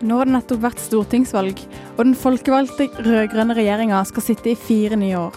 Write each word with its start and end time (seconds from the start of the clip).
Nå 0.00 0.16
har 0.16 0.28
det 0.28 0.32
nettopp 0.32 0.62
vært 0.62 0.80
stortingsvalg, 0.80 1.58
og 1.98 2.00
den 2.00 2.16
folkevalgte 2.16 2.86
rød-grønne 3.04 3.56
regjeringa 3.58 4.00
skal 4.08 4.24
sitte 4.24 4.54
i 4.54 4.56
fire 4.56 4.96
nye 4.96 5.18
år. 5.18 5.36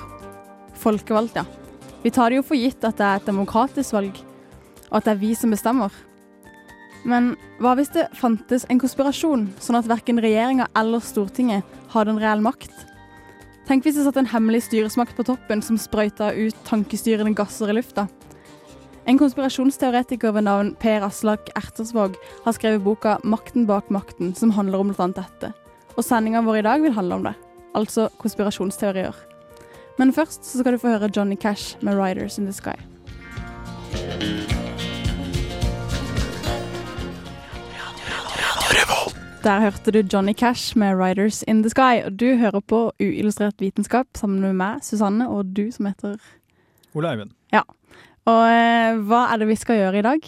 Folkevalgt, 0.79 1.35
ja. 1.41 1.43
Vi 2.03 2.11
tar 2.11 2.31
det 2.31 2.39
jo 2.39 2.45
for 2.47 2.59
gitt 2.59 2.83
at 2.87 2.95
det 2.99 3.05
er 3.07 3.19
et 3.19 3.27
demokratisk 3.27 3.95
valg, 3.95 4.17
og 4.87 4.97
at 4.99 5.09
det 5.09 5.13
er 5.15 5.21
vi 5.21 5.33
som 5.35 5.51
bestemmer. 5.51 5.91
Men 7.03 7.33
hva 7.59 7.73
hvis 7.75 7.91
det 7.91 8.07
fantes 8.15 8.63
en 8.71 8.79
konspirasjon, 8.79 9.49
sånn 9.59 9.79
at 9.81 9.89
verken 9.91 10.21
regjeringa 10.23 10.69
eller 10.79 11.03
Stortinget 11.03 11.67
hadde 11.91 12.15
en 12.15 12.23
reell 12.23 12.43
makt? 12.45 12.71
Tenk 13.67 13.83
hvis 13.83 13.99
det 13.99 14.05
satt 14.07 14.19
en 14.19 14.31
hemmelig 14.31 14.65
styresmakt 14.69 15.15
på 15.15 15.25
toppen 15.27 15.63
som 15.63 15.79
sprøyta 15.79 16.31
ut 16.35 16.55
tankestyrende 16.67 17.35
gasser 17.35 17.71
i 17.71 17.75
lufta. 17.75 18.07
En 19.05 19.17
konspirasjonsteoretiker 19.19 20.31
ved 20.31 20.45
navn 20.47 20.69
Per 20.79 21.03
Aslak 21.03 21.49
Ertersvåg 21.59 22.15
har 22.45 22.53
skrevet 22.55 22.83
boka 22.83 23.17
'Makten 23.23 23.65
bak 23.67 23.89
makten', 23.89 24.33
som 24.35 24.51
handler 24.51 24.79
om 24.79 24.93
bl.a. 24.93 25.07
dette. 25.07 25.53
Og 25.97 26.03
sendinga 26.03 26.41
vår 26.41 26.55
i 26.55 26.61
dag 26.61 26.81
vil 26.81 26.93
handle 26.93 27.15
om 27.15 27.23
det. 27.23 27.33
Altså 27.75 28.07
konspirasjonsteorier. 28.17 29.15
Men 29.99 30.13
først 30.13 30.45
så 30.45 30.59
skal 30.59 30.73
du 30.73 30.77
få 30.77 30.87
høre 30.87 31.11
Johnny 31.15 31.35
Cash 31.35 31.77
med 31.81 31.97
'Riders 31.97 32.37
in 32.37 32.45
the 32.45 32.53
Sky'. 32.53 32.79
Der 39.43 39.59
hørte 39.59 39.91
du 39.91 40.07
Johnny 40.13 40.33
Cash 40.33 40.77
med 40.77 40.95
'Riders 40.95 41.43
in 41.47 41.63
the 41.63 41.69
Sky'. 41.69 42.05
Og 42.05 42.19
du 42.19 42.35
hører 42.35 42.59
på 42.59 42.91
Uillustrert 42.99 43.59
vitenskap 43.59 44.07
sammen 44.15 44.41
med 44.41 44.53
meg, 44.53 44.79
Susanne, 44.81 45.29
og 45.29 45.57
du 45.57 45.71
som 45.71 45.85
heter 45.85 46.15
Ole 46.95 47.11
Eivind. 47.11 47.31
Og 48.29 48.43
eh, 48.47 48.95
hva 49.03 49.25
er 49.33 49.37
det 49.41 49.47
vi 49.49 49.55
skal 49.59 49.75
gjøre 49.81 49.99
i 49.99 50.05
dag? 50.05 50.21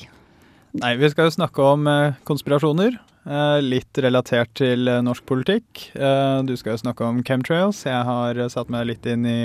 Nei, 0.76 0.98
vi 1.00 1.08
skal 1.12 1.26
jo 1.30 1.38
snakke 1.38 1.60
om 1.64 1.88
eh, 1.88 2.14
konspirasjoner. 2.28 2.92
Eh, 3.26 3.60
litt 3.64 3.98
relatert 4.04 4.52
til 4.60 4.90
norsk 5.06 5.24
politikk. 5.30 5.68
Du 5.96 6.56
skal 6.60 6.72
jo 6.76 6.84
snakke 6.84 7.02
om 7.08 7.24
chemtrails. 7.26 7.80
Jeg 7.88 8.04
har 8.10 8.32
satt 8.52 8.70
meg 8.74 8.88
litt 8.92 9.06
inn 9.10 9.24
i 9.30 9.40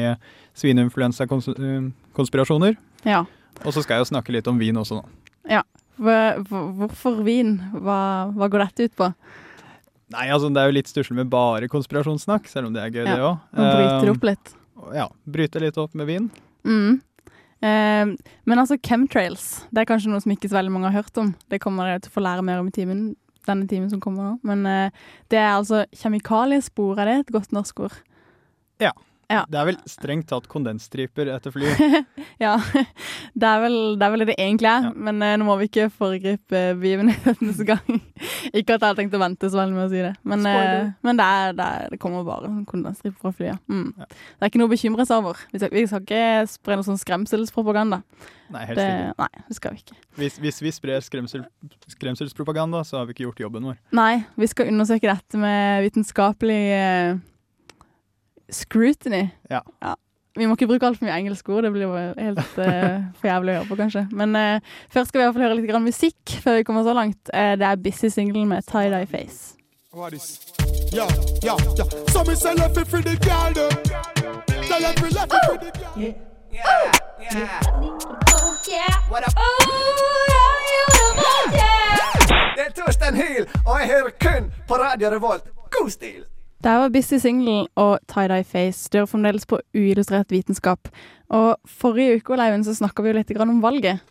svineinfluensakonspirasjoner. 0.58 2.72
Ja. 3.06 3.20
Og 3.62 3.70
så 3.76 3.80
skal 3.84 3.94
jeg 3.96 4.02
jo 4.04 4.12
snakke 4.14 4.34
litt 4.34 4.48
om 4.50 4.58
vin 4.60 4.80
også, 4.80 4.94
nå. 4.98 5.04
Ja. 5.50 5.62
Hvorfor 6.00 7.14
vin? 7.24 7.50
Hva, 7.76 7.98
hva 8.34 8.46
går 8.50 8.60
dette 8.66 8.80
ut 8.88 8.94
på? 8.98 9.06
Nei, 10.10 10.26
altså 10.34 10.48
det 10.50 10.58
er 10.58 10.66
jo 10.72 10.74
litt 10.74 10.90
stusslig 10.90 11.14
med 11.20 11.28
bare 11.30 11.68
konspirasjonssnakk, 11.70 12.48
selv 12.50 12.66
om 12.66 12.74
det 12.74 12.82
er 12.82 12.90
gøy, 12.90 13.04
Ja, 13.06 13.14
det 13.14 13.22
òg. 13.22 13.36
Bryte 13.54 14.02
det 14.02 14.10
opp 14.16 14.24
litt. 14.26 14.46
Ja, 14.96 15.06
bryte 15.28 15.60
litt 15.62 15.76
opp 15.78 15.94
med 15.94 16.06
vin. 16.10 16.26
Mm. 16.66 16.98
Eh, 17.60 18.12
men 18.48 18.62
altså 18.62 18.78
chemtrails, 18.80 19.66
det 19.68 19.82
er 19.82 19.90
kanskje 19.90 20.12
noe 20.12 20.22
som 20.24 20.32
ikke 20.32 20.48
så 20.48 20.60
veldig 20.60 20.72
mange 20.72 20.90
har 20.90 21.02
hørt 21.02 21.20
om. 21.20 21.34
Det 21.52 21.60
kommer 21.62 21.88
dere 21.88 22.04
til 22.04 22.12
å 22.12 22.16
få 22.16 22.24
lære 22.24 22.46
mer 22.46 22.62
om 22.62 22.70
i 22.70 22.74
timen, 22.74 23.02
denne 23.48 23.68
timen 23.68 23.90
som 23.92 24.00
kommer 24.02 24.30
nå. 24.30 24.32
Men 24.48 24.64
eh, 24.68 25.04
det 25.32 25.40
er 25.40 25.52
altså 25.52 25.84
kjemikaliespor, 26.02 26.98
er 26.98 27.10
det 27.10 27.18
et 27.20 27.34
godt 27.36 27.54
norsk 27.56 27.86
ord? 27.88 28.00
Ja. 28.80 28.94
Det 29.30 29.58
er 29.60 29.68
vel 29.68 29.78
strengt 29.88 30.26
tatt 30.30 30.48
kondensstriper 30.50 31.30
etter 31.36 31.54
fly. 31.54 31.70
Ja, 32.40 32.54
det 33.36 33.44
er 33.46 33.58
vel 33.60 33.74
det, 34.00 34.06
er 34.06 34.12
vel 34.14 34.22
det 34.22 34.28
det 34.30 34.36
egentlig 34.40 34.68
er. 34.70 34.86
Ja. 34.88 34.92
Men 34.96 35.20
eh, 35.24 35.34
nå 35.36 35.44
må 35.44 35.56
vi 35.60 35.66
ikke 35.68 35.90
foregripe 35.92 36.62
begivenhetenes 36.80 37.60
gang. 37.68 38.00
ikke 38.50 38.76
at 38.76 38.80
jeg 38.80 38.86
har 38.86 38.96
tenkt 38.98 39.16
å 39.16 39.20
vente 39.20 39.50
så 39.52 39.60
veldig 39.60 39.76
med 39.76 39.84
å 39.84 39.90
si 39.92 40.00
det. 40.06 40.14
Men, 40.24 40.46
eh, 40.48 40.88
men 41.04 41.20
det, 41.20 41.26
er, 41.26 41.54
det, 41.58 41.66
er, 41.68 41.92
det 41.92 42.00
kommer 42.00 42.24
bare 42.24 42.48
sånn 42.48 42.64
kondensstriper 42.70 43.20
fra 43.20 43.34
flyet. 43.36 43.60
Mm. 43.68 43.90
Ja. 44.00 44.08
Det 44.08 44.46
er 44.46 44.52
ikke 44.52 44.62
noe 44.62 44.70
å 44.70 44.74
bekymre 44.74 45.06
seg 45.08 45.20
over. 45.20 45.44
Vi 45.52 45.60
skal, 45.60 45.74
vi 45.76 45.86
skal 45.90 46.04
ikke 46.06 46.24
spre 46.56 46.80
noe 46.80 46.88
sånn 46.88 47.00
skremselspropaganda. 47.04 48.00
Nei, 48.50 48.64
helst 48.66 48.80
Det, 48.80 48.88
ikke. 48.90 49.14
nei, 49.20 49.44
det 49.46 49.56
skal 49.60 49.74
vi 49.76 49.82
ikke. 49.84 49.98
Hvis, 50.18 50.38
hvis 50.42 50.62
vi 50.64 50.72
sprer 50.74 51.04
skremsel, 51.06 51.44
skremselspropaganda, 51.92 52.80
så 52.88 52.98
har 53.00 53.06
vi 53.06 53.14
ikke 53.14 53.28
gjort 53.28 53.42
jobben 53.44 53.68
vår. 53.68 53.76
Nei, 53.96 54.24
vi 54.40 54.48
skal 54.50 54.72
undersøke 54.72 55.10
dette 55.10 55.38
med 55.40 55.84
vitenskapelig 55.86 56.62
eh, 56.74 57.20
scrutiny. 58.52 59.28
Ja. 59.50 59.60
Vi 60.38 60.46
må 60.46 60.54
ikke 60.54 60.68
bruke 60.70 60.86
altfor 60.86 61.04
mye 61.08 61.16
engelske 61.18 61.52
ord, 61.52 61.64
det 61.66 61.72
blir 61.74 61.88
jo 61.88 61.94
helt 61.96 62.38
uh, 62.38 63.00
for 63.18 63.26
jævlig 63.26 63.52
å 63.52 63.56
høre 63.58 63.68
på, 63.68 63.78
kanskje. 63.80 64.04
Men 64.14 64.36
uh, 64.38 64.76
først 64.94 65.10
skal 65.10 65.18
vi 65.18 65.24
i 65.24 65.26
hvert 65.26 65.36
fall 65.36 65.46
høre 65.48 65.56
litt 65.58 65.70
grann 65.70 65.86
musikk 65.86 66.36
før 66.44 66.60
vi 66.60 66.66
kommer 66.68 66.86
så 66.86 66.94
langt. 66.96 67.20
Uh, 67.34 67.54
det 67.58 67.66
er 67.66 67.82
Busy 67.82 68.12
Single 68.14 68.46
med 68.46 68.66
Tie 68.70 68.92
Dye 68.92 69.08
Face. 69.10 69.56
It 69.90 69.98
for 72.86 73.02
the 73.02 73.16
girl 73.18 73.50
it 74.70 74.98
for 75.00 75.10
the 75.10 75.26
girl. 75.26 76.20
Det 82.56 82.66
er 82.66 82.72
Torstein 82.76 83.16
Hyl, 83.16 83.46
og 83.66 83.80
jeg 83.80 83.88
hører 83.88 84.10
kun 84.20 84.52
på 84.68 84.74
Radio 84.74 85.08
Revolt. 85.08 85.44
God 85.70 85.90
stil! 85.90 86.39
Det 86.60 86.72
var 86.76 86.90
Busy 86.92 87.16
Single 87.16 87.62
og 87.80 88.02
Tie 88.10 88.28
Dye 88.28 88.44
Face. 88.44 88.90
Du 88.92 88.98
er 89.00 89.06
fremdeles 89.08 89.46
på 89.48 89.62
uillustrert 89.72 90.32
vitenskap. 90.32 90.90
Og 91.32 91.54
forrige 91.64 92.18
uke 92.20 92.36
Leiven, 92.36 92.66
så 92.66 92.74
snakka 92.76 93.04
vi 93.04 93.12
jo 93.12 93.16
litt 93.16 93.32
om 93.40 93.62
valget, 93.64 94.02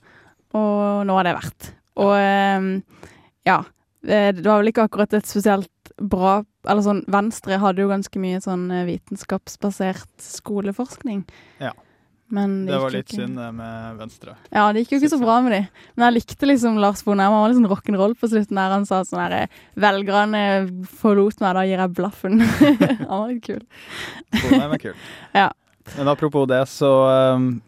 og 0.57 1.05
nå 1.05 1.17
har 1.19 1.27
det 1.27 1.35
vært. 1.37 1.67
Og 2.01 2.15
eh, 2.17 2.69
ja. 3.45 3.59
eh, 4.07 4.31
Det 4.33 4.47
var 4.47 4.63
vel 4.63 4.71
ikke 4.71 4.87
akkurat 4.87 5.13
et 5.13 5.27
spesielt 5.27 5.69
bra 5.99 6.37
Eller 6.69 6.83
sånn 6.85 7.01
Venstre 7.11 7.57
hadde 7.59 7.81
jo 7.83 7.89
ganske 7.89 8.21
mye 8.21 8.39
sånn 8.41 8.69
eh, 8.71 8.85
vitenskapsbasert 8.87 10.09
skoleforskning. 10.23 11.25
Ja. 11.61 11.75
Men 12.29 12.65
Det 12.67 12.77
var 12.77 12.91
litt 12.93 13.07
ikke- 13.07 13.23
synd, 13.23 13.37
det 13.37 13.47
med 13.57 13.97
Venstre. 13.97 14.35
Ja, 14.53 14.67
det 14.71 14.83
gikk 14.83 14.91
jo 14.93 14.99
ikke 14.99 15.11
så 15.15 15.21
bra 15.21 15.39
med 15.41 15.51
de. 15.55 15.61
Men 15.95 16.05
jeg 16.13 16.21
likte 16.21 16.45
liksom 16.49 16.77
Lars 16.77 17.01
Bonheim. 17.03 17.31
Han 17.33 17.41
var 17.41 17.49
litt 17.49 17.57
sånn 17.57 17.71
rock'n'roll 17.71 18.13
på 18.19 18.29
slutten 18.29 18.59
der 18.59 18.69
han 18.75 18.85
sa 18.85 19.01
sånn 19.03 19.23
herre 19.23 19.47
Velgerne 19.75 20.43
forlot 20.85 21.41
meg, 21.41 21.55
da 21.57 21.63
gir 21.65 21.81
jeg 21.81 21.95
blaffen. 21.97 22.39
han 23.09 23.09
var 23.09 23.31
litt 23.33 23.43
kul. 23.47 23.63
Bonheim 24.43 24.75
er 24.77 24.83
kul. 24.83 24.93
Ja. 25.33 25.49
Men 25.97 26.07
apropos 26.11 26.45
det, 26.45 26.61
så 26.69 26.89
um, 27.33 27.61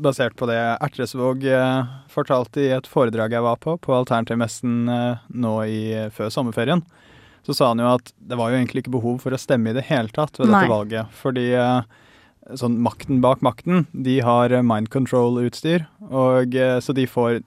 basert 0.00 0.36
på 0.36 0.46
det 0.48 0.56
Ertresvåg 0.80 1.44
uh, 1.44 1.84
fortalte 2.08 2.62
i 2.64 2.70
et 2.72 2.86
foredrag 2.88 3.32
jeg 3.36 3.44
var 3.44 3.56
på, 3.60 3.76
på 3.76 3.92
Alternativmessen 3.98 4.88
uh, 4.88 5.18
nå 5.28 5.52
i, 5.68 6.08
før 6.16 6.32
sommerferien, 6.32 6.80
så 7.44 7.52
sa 7.54 7.68
han 7.74 7.84
jo 7.84 7.90
at 7.98 8.14
det 8.16 8.38
var 8.40 8.48
jo 8.50 8.56
egentlig 8.56 8.86
ikke 8.86 8.96
behov 8.96 9.20
for 9.20 9.36
å 9.36 9.38
stemme 9.38 9.70
i 9.70 9.76
det 9.76 9.84
hele 9.90 10.08
tatt 10.08 10.40
ved 10.40 10.48
Nei. 10.48 10.62
dette 10.64 10.72
valget. 10.72 11.12
Fordi 11.20 11.44
sånn 12.54 12.78
makten 12.82 13.20
bak 13.24 13.42
makten, 13.42 13.86
de 13.92 14.20
har 14.20 14.52
uh, 14.54 14.62
mind 14.62 14.88
control-utstyr, 14.94 15.86
og 16.10 16.54
uh, 16.54 16.78
så 16.80 16.94
de 16.94 17.06
får 17.10 17.40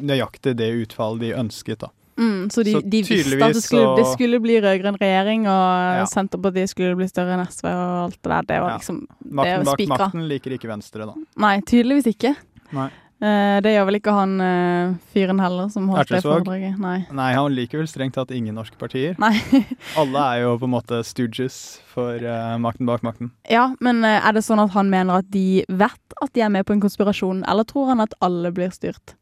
nøyaktig 0.00 0.56
det 0.58 0.70
utfallet 0.86 1.20
de 1.20 1.34
ønsket, 1.36 1.78
da. 1.84 1.90
Mm, 2.20 2.50
så 2.52 2.62
de, 2.66 2.72
Så 2.76 2.80
de 2.84 3.02
visste 3.06 3.38
at 3.40 3.54
det 3.56 3.62
skulle, 3.64 3.96
det 3.96 4.06
skulle 4.12 4.40
bli 4.44 4.58
rød-grønn 4.60 4.98
regjering, 5.00 5.46
og 5.48 6.00
Ja. 6.00 6.04
Senterpartiet 6.10 6.68
skulle 6.68 6.96
bli 6.98 7.06
større 7.08 7.38
enn 7.38 7.46
SV 7.46 7.64
og 7.70 7.94
alt 8.04 8.18
det 8.20 8.30
der. 8.30 8.42
Det 8.42 8.58
var 8.60 8.70
Ja. 8.70 8.76
liksom 8.76 8.98
Makten 9.30 9.60
er 9.60 9.64
bak 9.64 9.86
makten 9.88 10.28
liker 10.28 10.50
ikke 10.58 10.68
Venstre, 10.68 11.06
da. 11.06 11.14
Nei, 11.38 11.60
tydeligvis 11.60 12.10
ikke. 12.12 12.36
Nei. 12.72 12.90
Eh, 13.20 13.58
det 13.60 13.74
gjør 13.74 13.84
vel 13.90 13.98
ikke 13.98 14.12
han 14.16 14.30
uh, 14.40 14.92
fyren 15.12 15.40
heller 15.42 15.68
som 15.68 15.90
holdt 15.92 16.08
det 16.08 16.22
foredraget. 16.24 16.78
Nei. 16.80 17.02
Nei, 17.12 17.28
han 17.36 17.52
liker 17.52 17.82
vel 17.82 17.90
strengt 17.90 18.16
tatt 18.16 18.32
ingen 18.32 18.56
norske 18.56 18.80
partier. 18.80 19.12
Nei. 19.20 19.34
Alle 20.00 20.22
er 20.24 20.44
jo 20.46 20.54
på 20.62 20.68
en 20.70 20.72
måte 20.72 21.02
stooges 21.04 21.58
for 21.90 22.16
uh, 22.16 22.56
makten 22.62 22.88
bak 22.88 23.04
makten. 23.04 23.34
ja, 23.44 23.66
men 23.84 24.00
eh, 24.08 24.16
er 24.24 24.38
det 24.38 24.44
sånn 24.46 24.64
at 24.64 24.72
han 24.72 24.88
mener 24.92 25.20
at 25.20 25.28
de 25.36 25.66
vet 25.68 26.16
at 26.24 26.32
de 26.32 26.46
er 26.46 26.54
med 26.54 26.64
på 26.64 26.72
en 26.78 26.80
konspirasjon, 26.80 27.44
eller 27.44 27.68
tror 27.68 27.92
han 27.92 28.00
at 28.06 28.16
alle 28.24 28.54
blir 28.56 28.72
styrt? 28.72 29.16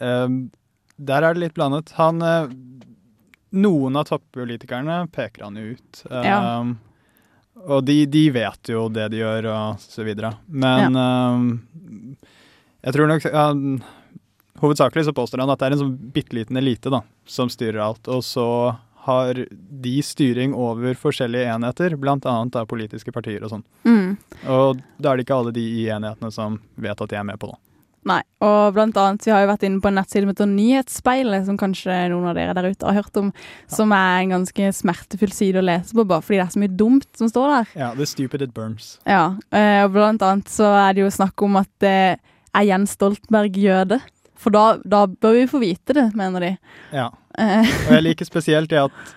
Um, 0.00 0.46
der 0.96 1.20
er 1.20 1.36
det 1.36 1.44
litt 1.44 1.58
blandet. 1.58 1.92
Han 2.00 2.24
uh, 2.24 2.48
Noen 3.52 3.98
av 4.00 4.06
toppolitikerne 4.08 5.02
peker 5.12 5.44
han 5.44 5.58
ut. 5.60 5.98
Ja. 6.08 6.64
Og 7.68 7.82
de, 7.84 8.06
de 8.08 8.22
vet 8.32 8.70
jo 8.72 8.86
det 8.88 9.10
de 9.12 9.18
gjør, 9.20 9.50
og 9.52 9.82
så 9.84 10.06
videre. 10.06 10.30
Men 10.48 10.96
um, 10.96 11.50
jeg 12.82 12.96
tror 12.96 13.10
nok 13.10 13.26
ja, 13.28 13.48
Hovedsakelig 14.62 15.08
så 15.08 15.14
påstår 15.16 15.42
han 15.42 15.50
at 15.50 15.58
det 15.58 15.68
er 15.68 15.74
en 15.74 15.80
sånn 15.80 15.94
bitte 16.14 16.36
liten 16.36 16.58
elite 16.60 16.90
da, 16.92 17.00
som 17.26 17.48
styrer 17.50 17.80
alt. 17.82 18.06
Og 18.12 18.20
så 18.22 18.46
har 19.08 19.40
de 19.82 19.94
styring 20.06 20.52
over 20.54 20.94
forskjellige 20.94 21.50
enheter, 21.50 21.96
bl.a. 21.98 22.18
av 22.22 22.68
politiske 22.70 23.10
partier 23.14 23.42
og 23.42 23.50
sånn. 23.50 23.64
Mm. 23.82 24.14
Og 24.46 24.82
da 25.02 25.10
er 25.10 25.18
det 25.18 25.26
ikke 25.26 25.40
alle 25.40 25.54
de 25.56 25.64
i 25.82 25.88
enhetene 25.90 26.30
som 26.30 26.60
vet 26.78 27.02
at 27.02 27.10
de 27.10 27.18
er 27.18 27.26
med 27.26 27.40
på 27.42 27.50
det. 27.50 27.58
Nei, 28.06 28.18
og 28.42 28.74
blant 28.74 28.96
annet, 28.98 29.22
vi 29.22 29.30
har 29.30 29.44
jo 29.44 29.50
vært 29.52 29.64
inne 29.66 29.78
på 29.82 29.90
en 29.90 29.94
nettside 30.00 30.24
som 30.24 30.30
heter 30.32 30.48
Nyhetsspeilet, 30.50 31.44
som 31.46 31.58
kanskje 31.58 31.98
noen 32.10 32.30
av 32.32 32.38
dere 32.38 32.54
der 32.58 32.72
ute 32.72 32.88
har 32.88 32.98
hørt 32.98 33.18
om, 33.20 33.28
som 33.70 33.94
er 33.94 34.24
en 34.24 34.34
ganske 34.36 34.70
smertefull 34.74 35.34
side 35.34 35.60
å 35.60 35.66
lese 35.66 35.94
på, 35.94 36.06
bare 36.10 36.22
fordi 36.26 36.40
det 36.40 36.46
er 36.46 36.54
så 36.54 36.62
mye 36.64 36.74
dumt 36.80 37.06
som 37.18 37.30
står 37.30 37.54
der. 37.54 37.70
Ja, 37.78 37.92
The 37.98 38.08
Stupid 38.10 38.42
It 38.46 38.54
Burns. 38.56 38.96
Ja, 39.06 39.36
eh, 39.54 39.84
og 39.84 39.94
blant 39.94 40.22
annet 40.26 40.50
så 40.50 40.72
er 40.80 40.98
det 40.98 41.04
jo 41.04 41.12
snakk 41.14 41.46
om 41.46 41.60
at 41.62 41.86
eh, 41.86 42.18
er 42.54 42.66
Jens 42.68 42.94
Stoltenberg 42.98 43.56
jøde? 43.60 44.00
For 44.42 44.50
da, 44.54 44.78
da 44.84 45.04
bør 45.06 45.36
vi 45.38 45.44
få 45.50 45.60
vite 45.62 45.94
det, 45.96 46.08
mener 46.18 46.42
de. 46.42 46.50
Ja. 46.94 47.10
Eh, 47.38 47.68
Og 47.86 47.92
jeg 47.94 48.02
liker 48.08 48.26
spesielt 48.28 48.72
det 48.72 48.80
at 48.82 49.12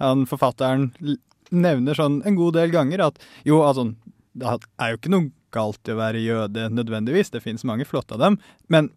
han 0.00 0.24
forfatteren 0.26 0.88
nevner 1.54 1.94
sånn 1.94 2.18
en 2.26 2.34
god 2.38 2.56
del 2.58 2.72
ganger 2.74 3.04
at 3.06 3.20
jo, 3.46 3.60
altså, 3.62 3.92
det 4.34 4.56
er 4.82 4.90
jo 4.90 4.98
ikke 4.98 5.12
noe 5.14 5.30
galt 5.54 5.86
i 5.86 5.94
å 5.94 6.00
være 6.00 6.18
jøde 6.24 6.66
nødvendigvis, 6.74 7.30
det 7.30 7.44
finnes 7.44 7.62
mange 7.68 7.86
flotte 7.86 8.16
av 8.16 8.24
dem, 8.24 8.38
men, 8.66 8.88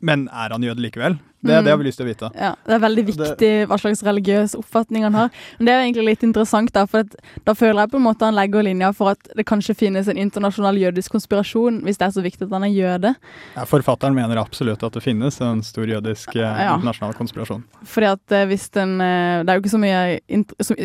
men 0.00 0.24
er 0.32 0.54
han 0.56 0.64
jøde 0.64 0.80
likevel? 0.80 1.18
Det, 1.46 1.54
Mm. 1.56 1.64
det 1.64 1.70
har 1.70 1.78
vi 1.78 1.84
lyst 1.84 1.98
til 1.98 2.06
å 2.06 2.10
vite. 2.10 2.30
ja, 2.34 2.54
det 2.66 2.74
er 2.74 2.78
veldig 2.82 3.04
viktig 3.06 3.50
hva 3.68 3.78
slags 3.78 4.02
religiøs 4.02 4.54
oppfatning 4.58 5.02
han 5.06 5.14
har. 5.14 5.30
Men 5.58 5.66
det 5.66 5.72
er 5.72 5.78
jo 5.80 5.86
egentlig 5.92 6.06
litt 6.10 6.22
interessant, 6.26 6.72
da, 6.72 6.84
for 6.86 7.04
da 7.46 7.54
føler 7.54 7.80
jeg 7.86 7.90
på 7.90 7.96
en 7.96 8.02
måte 8.06 8.24
han 8.26 8.34
legger 8.34 8.62
linja 8.66 8.92
for 8.94 9.10
at 9.14 9.28
det 9.36 9.46
kanskje 9.46 9.74
finnes 9.76 10.08
en 10.08 10.16
internasjonal 10.18 10.76
jødisk 10.76 11.12
konspirasjon, 11.12 11.82
hvis 11.86 11.98
det 11.98 12.06
er 12.08 12.10
så 12.16 12.22
viktig 12.24 12.42
at 12.48 12.50
han 12.52 12.64
er 12.64 12.74
jøde. 12.74 13.14
Ja, 13.56 13.64
forfatteren 13.64 14.14
mener 14.14 14.36
absolutt 14.42 14.82
at 14.82 14.92
det 14.92 15.02
finnes 15.02 15.40
en 15.40 15.62
stor 15.62 15.86
jødisk 15.86 16.34
eh, 16.36 16.42
Ja. 16.66 16.76
internasjonal 16.76 17.14
konspirasjon. 17.14 17.64
Fordi 17.84 18.06
at 18.12 18.32
eh, 18.32 18.46
hvis 18.46 18.68
den 18.72 19.00
eh, 19.00 19.42
Det 19.44 19.48
er 19.50 19.54
jo 19.58 19.62
ikke 19.62 19.76
så 19.76 19.80
mye 19.80 20.20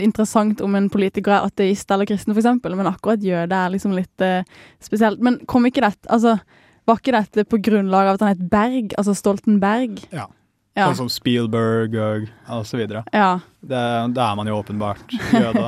interessant 0.04 0.62
om 0.62 0.76
en 0.76 0.90
politiker 0.90 1.32
er 1.32 1.46
ateist 1.48 1.90
eller 1.92 2.06
kristen, 2.06 2.34
f.eks., 2.36 2.60
men 2.76 2.88
akkurat 2.90 3.22
jøde 3.24 3.52
er 3.56 3.70
liksom 3.74 3.94
litt 3.96 4.46
spesielt. 4.82 5.20
Men 5.20 5.40
kom 5.48 5.66
ikke 5.66 5.82
dette 5.82 6.08
Altså, 6.12 6.40
var 6.88 6.98
ikke 6.98 7.14
dette 7.14 7.46
på 7.48 7.60
grunnlag 7.62 8.08
av 8.10 8.14
at 8.18 8.24
han 8.26 8.32
het 8.36 8.50
Berg, 8.50 8.94
altså 8.98 9.14
Stoltenberg? 9.16 10.00
Ja. 10.12 10.28
Ja. 10.78 10.88
Sånn 10.88 11.04
som 11.04 11.10
Spielberg 11.12 11.96
og, 12.00 12.28
og 12.48 12.66
så 12.70 12.78
videre. 12.80 13.04
ja. 13.12 13.40
Det, 13.62 13.82
da 14.16 14.32
er 14.32 14.36
man 14.40 14.48
jo 14.50 14.56
åpenbart 14.58 15.12
jøde. 15.36 15.68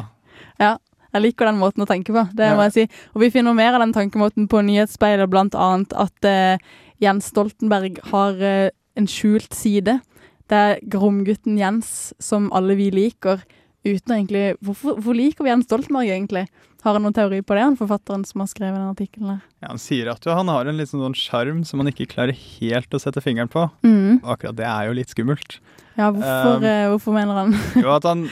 Jeg 1.14 1.22
liker 1.22 1.46
den 1.46 1.60
måten 1.62 1.84
å 1.84 1.86
tenke 1.86 2.10
på, 2.10 2.24
det 2.34 2.48
Ja. 2.48 2.56
må 2.58 2.64
jeg 2.66 2.74
si. 2.74 2.84
Og 3.14 3.22
vi 3.22 3.30
finner 3.30 3.54
mer 3.54 3.76
av 3.76 3.84
den 3.84 3.94
tankemåten 3.94 4.48
på 4.50 4.64
Nyhetsspeilet, 4.66 5.30
blant 5.30 5.54
annet 5.54 5.94
at 5.94 6.26
uh, 6.26 6.58
Jens 7.04 7.28
Stoltenberg 7.30 8.00
har 8.10 8.34
uh, 8.42 8.70
en 8.98 9.06
skjult 9.06 9.54
side. 9.54 10.00
Det 10.50 10.58
er 10.58 10.80
Gromgutten 10.90 11.60
Jens, 11.60 12.14
som 12.18 12.50
alle 12.52 12.74
vi 12.80 12.90
liker, 12.90 13.44
uten 13.86 14.16
egentlig 14.16 14.56
Hvorfor, 14.64 14.96
hvorfor 14.98 15.14
liker 15.20 15.46
vi 15.46 15.52
Jens 15.52 15.70
Stoltenberg, 15.70 16.10
egentlig? 16.10 16.48
Har 16.84 16.98
han 16.98 17.06
noen 17.06 17.16
teori 17.16 17.40
på 17.40 17.56
det, 17.56 17.64
han 17.64 17.78
forfatteren 17.80 18.26
som 18.28 18.42
har 18.44 18.50
skrevet 18.52 18.76
den 18.76 18.90
artikkelen? 18.92 19.40
Ja, 19.64 19.70
han 19.70 19.80
sier 19.80 20.10
at 20.12 20.26
jo, 20.28 20.34
han 20.36 20.52
har 20.52 20.68
en 20.68 20.80
litt 20.82 20.92
sånn 20.92 21.16
sjarm 21.16 21.62
som 21.68 21.80
han 21.80 21.92
ikke 21.94 22.10
klarer 22.12 22.36
helt 22.36 22.92
å 22.92 23.00
sette 23.00 23.24
fingeren 23.24 23.52
på. 23.52 23.70
Mm. 23.88 24.20
Akkurat 24.20 24.58
det 24.58 24.68
er 24.68 24.90
jo 24.90 24.98
litt 24.98 25.14
skummelt. 25.14 25.62
Ja, 25.96 26.10
hvorfor, 26.12 26.58
Um, 26.60 26.66
eh, 26.68 26.88
hvorfor 26.90 27.14
mener 27.14 27.38
han 27.38 27.52
Jo, 27.84 27.92
at 27.94 28.08
han, 28.10 28.26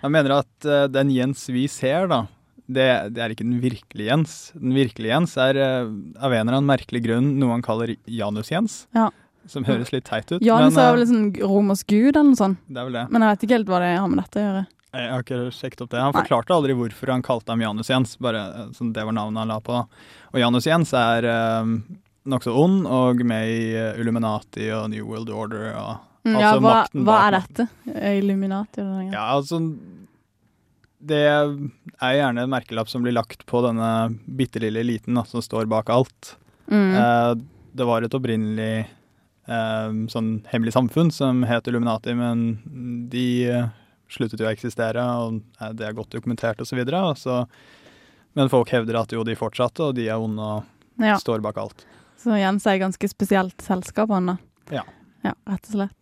han 0.00 0.12
mener 0.14 0.38
at 0.38 0.68
uh, 0.68 0.86
den 0.88 1.10
Jens 1.12 1.42
vi 1.50 1.66
ser, 1.68 2.08
da, 2.08 2.22
det, 2.70 2.88
det 3.12 3.24
er 3.24 3.34
ikke 3.34 3.44
den 3.44 3.60
virkelige 3.60 4.08
Jens. 4.08 4.38
Den 4.56 4.72
virkelige 4.78 5.12
Jens 5.12 5.36
er 5.42 5.60
uh, 5.60 5.92
av 6.22 6.32
en 6.32 6.40
eller 6.40 6.56
annen 6.56 6.70
merkelig 6.70 7.04
grunn 7.04 7.34
noe 7.42 7.52
han 7.58 7.66
kaller 7.66 7.96
Janus-Jens. 8.08 8.84
Ja. 8.96 9.10
Som 9.50 9.64
høres 9.68 9.92
litt 9.92 10.06
teit 10.08 10.28
ut. 10.30 10.40
Janus 10.44 10.76
men, 10.76 10.82
er 10.84 10.92
vel 10.94 11.04
en 11.04 11.10
sånn 11.10 11.30
romersk 11.40 11.88
gud, 11.90 12.14
eller 12.14 12.30
noe 12.32 12.38
sånt. 12.38 12.60
det 12.68 12.80
er 12.80 12.88
vel 12.88 13.00
det. 13.00 13.08
Men 13.12 13.24
jeg 13.24 13.34
vet 13.34 13.46
ikke 13.46 13.58
helt 13.58 13.72
hva 13.72 13.84
det 13.84 13.96
har 13.96 14.08
med 14.08 14.22
dette 14.22 14.40
å 14.40 14.44
gjøre. 14.46 14.68
Jeg 14.90 15.10
har 15.12 15.22
ikke 15.22 15.40
sjekket 15.54 15.84
opp 15.84 15.90
det. 15.92 16.02
Han 16.02 16.14
forklarte 16.16 16.54
aldri 16.56 16.74
hvorfor 16.74 17.12
han 17.14 17.22
kalte 17.22 17.52
ham 17.54 17.62
Janus 17.62 17.90
Jens, 17.92 18.16
bare 18.18 18.40
eh, 18.64 18.84
det 18.94 19.04
var 19.06 19.14
navnet 19.14 19.44
han 19.44 19.52
la 19.52 19.60
på. 19.62 19.80
Og 20.34 20.38
Janus 20.42 20.66
Jens 20.66 20.92
er 20.98 21.28
eh, 21.30 21.74
nokså 22.30 22.54
ond 22.58 22.88
og 22.90 23.22
med 23.26 23.50
i 23.54 23.60
eh, 23.78 24.00
Illuminati 24.02 24.70
og 24.74 24.88
New 24.90 25.06
World 25.06 25.30
Order 25.30 25.74
og 25.78 26.06
Mm, 26.20 26.34
Altså 26.36 26.48
ja, 26.52 26.56
hva, 26.60 27.04
hva 27.06 27.16
er 27.26 27.36
dette? 27.38 27.64
Illuminati? 28.18 28.82
Eller 28.82 29.06
noe? 29.06 29.12
Ja, 29.14 29.22
altså 29.38 29.60
Det 31.00 31.20
er 31.24 32.18
gjerne 32.18 32.44
en 32.44 32.52
merkelapp 32.52 32.90
som 32.92 33.04
blir 33.04 33.16
lagt 33.16 33.46
på 33.48 33.62
denne 33.64 33.88
bitte 34.28 34.60
lille 34.60 34.82
eliten 34.84 35.16
som 35.24 35.40
står 35.40 35.64
bak 35.70 35.88
alt. 35.88 36.34
Mm. 36.68 36.90
Eh, 36.92 37.32
det 37.72 37.86
var 37.88 38.04
et 38.04 38.16
opprinnelig 38.16 38.84
eh, 39.48 39.96
sånn 40.12 40.30
hemmelig 40.52 40.74
samfunn 40.76 41.08
som 41.14 41.40
het 41.48 41.70
Illuminati, 41.70 42.12
men 42.18 42.44
de 43.08 43.24
sluttet 44.10 44.42
jo 44.42 44.48
å 44.48 44.52
eksistere, 44.52 45.04
og 45.22 45.40
eh, 45.60 45.72
det 45.76 45.88
er 45.88 45.96
godt 45.96 46.12
dokumentert 46.14 46.60
osv. 46.62 46.82
Men 48.38 48.52
folk 48.52 48.70
hevder 48.70 49.00
at 49.00 49.14
jo, 49.14 49.24
de 49.26 49.38
fortsatte, 49.38 49.90
og 49.90 49.96
de 49.98 50.06
er 50.08 50.20
onde 50.20 50.44
og 50.44 51.02
ja. 51.02 51.16
står 51.18 51.42
bak 51.44 51.58
alt. 51.58 51.86
Så 52.20 52.36
Jens 52.36 52.66
er 52.68 52.76
et 52.76 52.84
ganske 52.84 53.08
spesielt 53.10 53.64
selskap, 53.64 54.12
han 54.12 54.34
da. 54.34 54.36
Ja. 54.70 54.84
Ja, 55.24 55.34
rett 55.48 55.66
og 55.68 55.76
slett. 55.76 55.96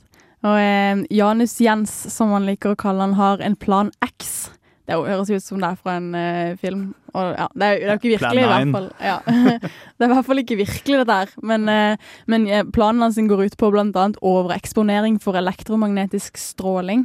Og 0.47 0.55
eh, 0.61 1.01
Janus 1.15 1.57
Jens, 1.63 1.95
som 2.15 2.31
han 2.35 2.47
liker 2.47 2.75
å 2.75 2.79
kalle 2.79 3.07
han, 3.07 3.17
har 3.19 3.43
en 3.43 3.57
plan 3.59 3.91
X. 4.05 4.51
Det 4.89 4.97
høres 4.97 5.29
ut 5.29 5.45
som 5.45 5.61
det 5.61 5.69
er 5.69 5.81
fra 5.83 5.99
en 5.99 6.13
eh, 6.17 6.55
film. 6.61 6.85
Og, 7.13 7.33
ja, 7.37 7.49
det, 7.53 7.67
er, 7.67 7.75
det 7.75 7.89
er 7.89 7.91
jo 7.91 7.99
ikke 7.99 8.13
virkelig, 8.15 8.45
i 8.45 8.53
hvert 8.53 8.71
fall. 8.77 8.87
Ja. 9.05 9.17
det 9.99 10.07
er 10.07 10.09
i 10.09 10.15
hvert 10.15 10.29
fall 10.31 10.43
ikke 10.45 10.57
virkelig, 10.63 11.01
det 11.03 11.09
der. 11.11 11.35
Men, 11.51 11.67
eh, 11.69 12.15
men 12.31 12.47
eh, 12.49 12.65
planen 12.73 13.05
hans 13.05 13.19
går 13.19 13.45
ut 13.49 13.59
på 13.61 13.71
bl.a. 13.75 14.07
overeksponering 14.31 15.19
for 15.21 15.37
elektromagnetisk 15.37 16.41
stråling. 16.41 17.05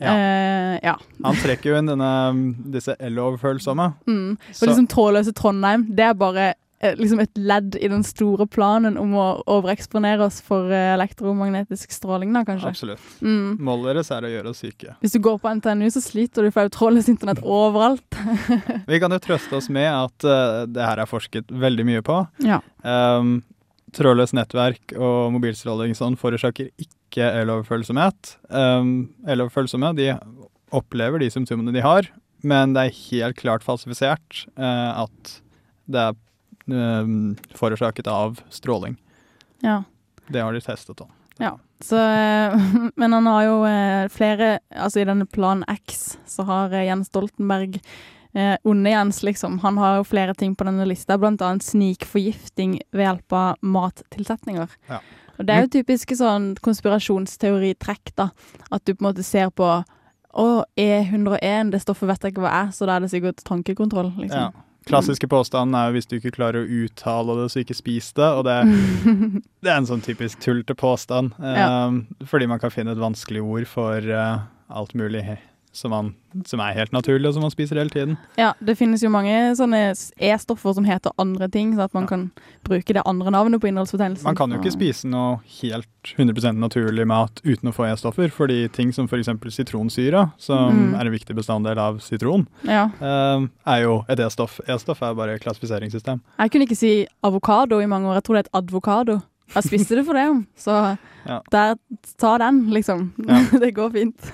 Ja. 0.00 0.12
Eh, 0.12 0.78
ja. 0.84 0.96
Han 1.24 1.38
trekker 1.40 1.72
jo 1.72 1.78
inn 1.80 1.88
denne, 1.88 2.12
disse 2.74 2.96
L-overfølsomme. 3.00 3.92
Mm. 4.06 4.30
Og 4.36 4.54
Så- 4.54 4.68
liksom 4.68 4.88
Trådløse 4.92 5.32
Trondheim, 5.34 5.86
det 5.96 6.04
er 6.04 6.14
bare 6.14 6.54
eh, 6.80 6.94
liksom 6.94 7.20
et 7.22 7.32
ledd 7.40 7.76
i 7.80 7.88
den 7.88 8.02
store 8.04 8.44
planen 8.46 8.98
om 9.00 9.14
å 9.16 9.42
overeksponere 9.48 10.20
oss 10.26 10.42
for 10.44 10.68
eh, 10.70 10.92
elektromagnetisk 10.92 11.90
stråling, 11.90 12.34
da, 12.36 12.44
kanskje. 12.44 12.68
Absolutt. 12.68 13.00
Mm. 13.22 13.56
Målet 13.58 13.94
deres 13.94 14.10
er 14.12 14.26
å 14.28 14.32
gjøre 14.34 14.52
oss 14.52 14.60
syke. 14.60 14.92
Hvis 15.00 15.16
du 15.16 15.18
går 15.24 15.38
på 15.40 15.54
NTNU, 15.56 15.86
så 15.88 16.02
sliter 16.04 16.44
du, 16.44 16.50
for 16.50 16.60
det 16.60 16.66
er 16.66 16.68
jo 16.68 16.76
trådløst 16.76 17.08
internett 17.14 17.40
overalt. 17.42 18.20
Vi 18.92 19.00
kan 19.00 19.10
jo 19.16 19.18
trøste 19.24 19.56
oss 19.56 19.70
med 19.72 19.88
at 19.88 20.28
uh, 20.28 20.66
det 20.68 20.84
her 20.84 21.00
er 21.00 21.08
forsket 21.08 21.48
veldig 21.48 21.86
mye 21.88 22.04
på. 22.04 22.20
Ja. 22.44 22.60
Um, 22.84 23.38
trådløst 23.96 24.36
nettverk 24.36 24.92
og 24.98 25.32
mobilstråling 25.32 25.96
sånn 25.96 26.18
forårsaker 26.20 26.68
ikke 26.76 26.92
eloverfølsomhet. 27.14 28.36
Um, 28.50 29.14
eloverfølsomme 29.28 29.92
de 29.96 30.10
opplever 30.74 31.22
de 31.22 31.30
symptomene 31.30 31.74
de 31.74 31.84
har, 31.84 32.10
men 32.42 32.74
det 32.74 32.82
er 32.82 33.02
helt 33.10 33.38
klart 33.38 33.64
falsifisert 33.66 34.46
uh, 34.58 35.06
at 35.06 35.36
det 35.86 36.02
er 36.02 36.16
um, 36.66 37.36
forårsaket 37.54 38.10
av 38.10 38.40
stråling. 38.50 38.98
ja. 39.62 39.82
Det 40.26 40.42
har 40.42 40.50
de 40.50 40.58
testet 40.58 40.98
da. 40.98 41.06
Ja. 41.38 41.52
Så, 41.84 41.96
eh, 41.96 42.56
men 42.96 43.12
han 43.12 43.26
har 43.26 43.42
jo 43.44 43.56
eh, 43.68 44.08
flere 44.08 44.58
Altså 44.70 45.02
i 45.02 45.04
denne 45.08 45.26
Plan 45.28 45.64
X 45.68 46.16
så 46.26 46.46
har 46.48 46.72
Jens 46.72 47.10
Stoltenberg 47.12 47.76
eh, 48.32 48.56
Onde 48.64 48.90
Jens, 48.90 49.22
liksom. 49.22 49.58
Han 49.60 49.78
har 49.78 49.98
jo 49.98 50.08
flere 50.08 50.34
ting 50.34 50.56
på 50.56 50.64
denne 50.64 50.86
lista, 50.88 51.18
annet 51.20 51.64
snikforgifting 51.64 52.80
ved 52.92 53.06
hjelp 53.06 53.36
av 53.36 53.60
mattilsetninger. 53.60 54.72
Ja. 54.88 55.00
Og 55.36 55.46
det 55.46 55.54
er 55.54 55.64
jo 55.64 55.72
typiske 55.78 56.16
sånn 56.18 56.54
konspirasjonsteoritrekk, 56.64 58.14
da. 58.18 58.30
At 58.70 58.84
du 58.84 58.94
på 58.94 59.02
en 59.02 59.10
måte 59.10 59.26
ser 59.26 59.50
på 59.54 59.68
å, 60.36 60.46
E101, 60.76 61.72
det 61.72 61.80
stoffet 61.84 62.10
vet 62.10 62.24
jeg 62.24 62.34
ikke 62.34 62.44
hva 62.44 62.54
er, 62.64 62.72
så 62.76 62.88
da 62.88 62.96
er 62.96 63.04
det 63.04 63.12
sikkert 63.12 63.44
tankekontroll, 63.46 64.12
liksom. 64.20 64.48
Ja. 64.48 64.66
Klassiske 64.86 65.26
påstanden 65.26 65.74
er 65.74 65.88
jo 65.88 65.96
hvis 65.96 66.06
du 66.06 66.12
ikke 66.20 66.30
klarer 66.36 66.62
å 66.62 66.82
uttale 66.84 67.34
det, 67.40 67.48
så 67.50 67.62
ikke 67.64 67.74
spis 67.74 68.12
det. 68.14 68.28
Og 68.38 68.44
det, 68.46 68.54
det 69.66 69.72
er 69.72 69.80
en 69.80 69.88
sånn 69.88 70.04
typisk 70.04 70.38
tullete 70.44 70.76
påstand. 70.78 71.34
Ja. 71.42 71.88
Um, 71.88 72.04
fordi 72.30 72.46
man 72.46 72.62
kan 72.62 72.70
finne 72.70 72.94
et 72.94 73.02
vanskelig 73.02 73.42
ord 73.42 73.66
for 73.66 74.06
uh, 74.06 74.46
alt 74.70 74.94
mulig 74.94 75.24
som, 75.76 75.92
man, 75.92 76.14
som 76.48 76.60
er 76.64 76.72
helt 76.74 76.92
naturlig, 76.96 77.28
og 77.28 77.34
som 77.36 77.42
man 77.44 77.52
spiser 77.52 77.76
hele 77.76 77.92
tiden. 77.92 78.16
Ja, 78.40 78.54
det 78.64 78.74
finnes 78.78 79.02
jo 79.04 79.10
mange 79.12 79.34
sånne 79.58 79.92
E-stoffer 80.18 80.74
som 80.74 80.84
heter 80.88 81.12
andre 81.20 81.48
ting, 81.52 81.74
så 81.76 81.84
at 81.84 81.94
man 81.94 82.04
Ja. 82.04 82.08
kan 82.08 82.30
bruke 82.64 82.94
det 82.96 83.02
andre 83.06 83.30
navnet 83.30 83.60
på 83.60 83.68
innholdsfortegnelsen. 83.68 84.24
Man 84.24 84.34
kan 84.36 84.50
jo 84.50 84.58
ikke 84.58 84.72
spise 84.72 85.04
noe 85.06 85.40
helt 85.60 85.86
100 86.16 86.54
naturlig 86.56 87.06
mat 87.06 87.40
uten 87.44 87.68
å 87.70 87.74
få 87.74 87.86
E-stoffer, 87.92 88.28
fordi 88.30 88.68
ting 88.72 88.92
som 88.92 89.06
f.eks. 89.06 89.28
sitronsyre, 89.54 90.32
som 90.38 90.72
Mm. 90.72 90.94
er 91.00 91.06
en 91.06 91.12
viktig 91.12 91.34
bestanddel 91.36 91.78
av 91.78 91.98
sitron, 92.00 92.46
Ja. 92.64 92.90
um, 93.00 93.50
er 93.66 93.82
jo 93.82 94.04
et 94.08 94.18
E-stoff. 94.20 94.60
E-stoff 94.68 95.02
er 95.02 95.14
bare 95.14 95.38
klassifiseringssystem. 95.38 96.20
Jeg 96.38 96.50
kunne 96.50 96.66
ikke 96.66 96.76
si 96.76 97.06
avokado 97.22 97.80
i 97.82 97.86
mange 97.86 98.06
år. 98.08 98.14
Jeg 98.14 98.24
tror 98.24 98.34
det 98.34 98.46
er 98.46 98.48
et 98.50 98.64
advokado. 98.64 99.22
Jeg 99.54 99.62
spiste 99.64 99.96
det 99.96 100.04
for 100.06 100.14
det. 100.18 100.26
Så 100.58 100.96
Ja. 101.26 101.40
der, 101.50 101.74
ta 102.18 102.38
den, 102.38 102.70
liksom. 102.70 103.12
Ja. 103.26 103.40
det 103.60 103.72
går 103.74 103.90
fint. 103.90 104.32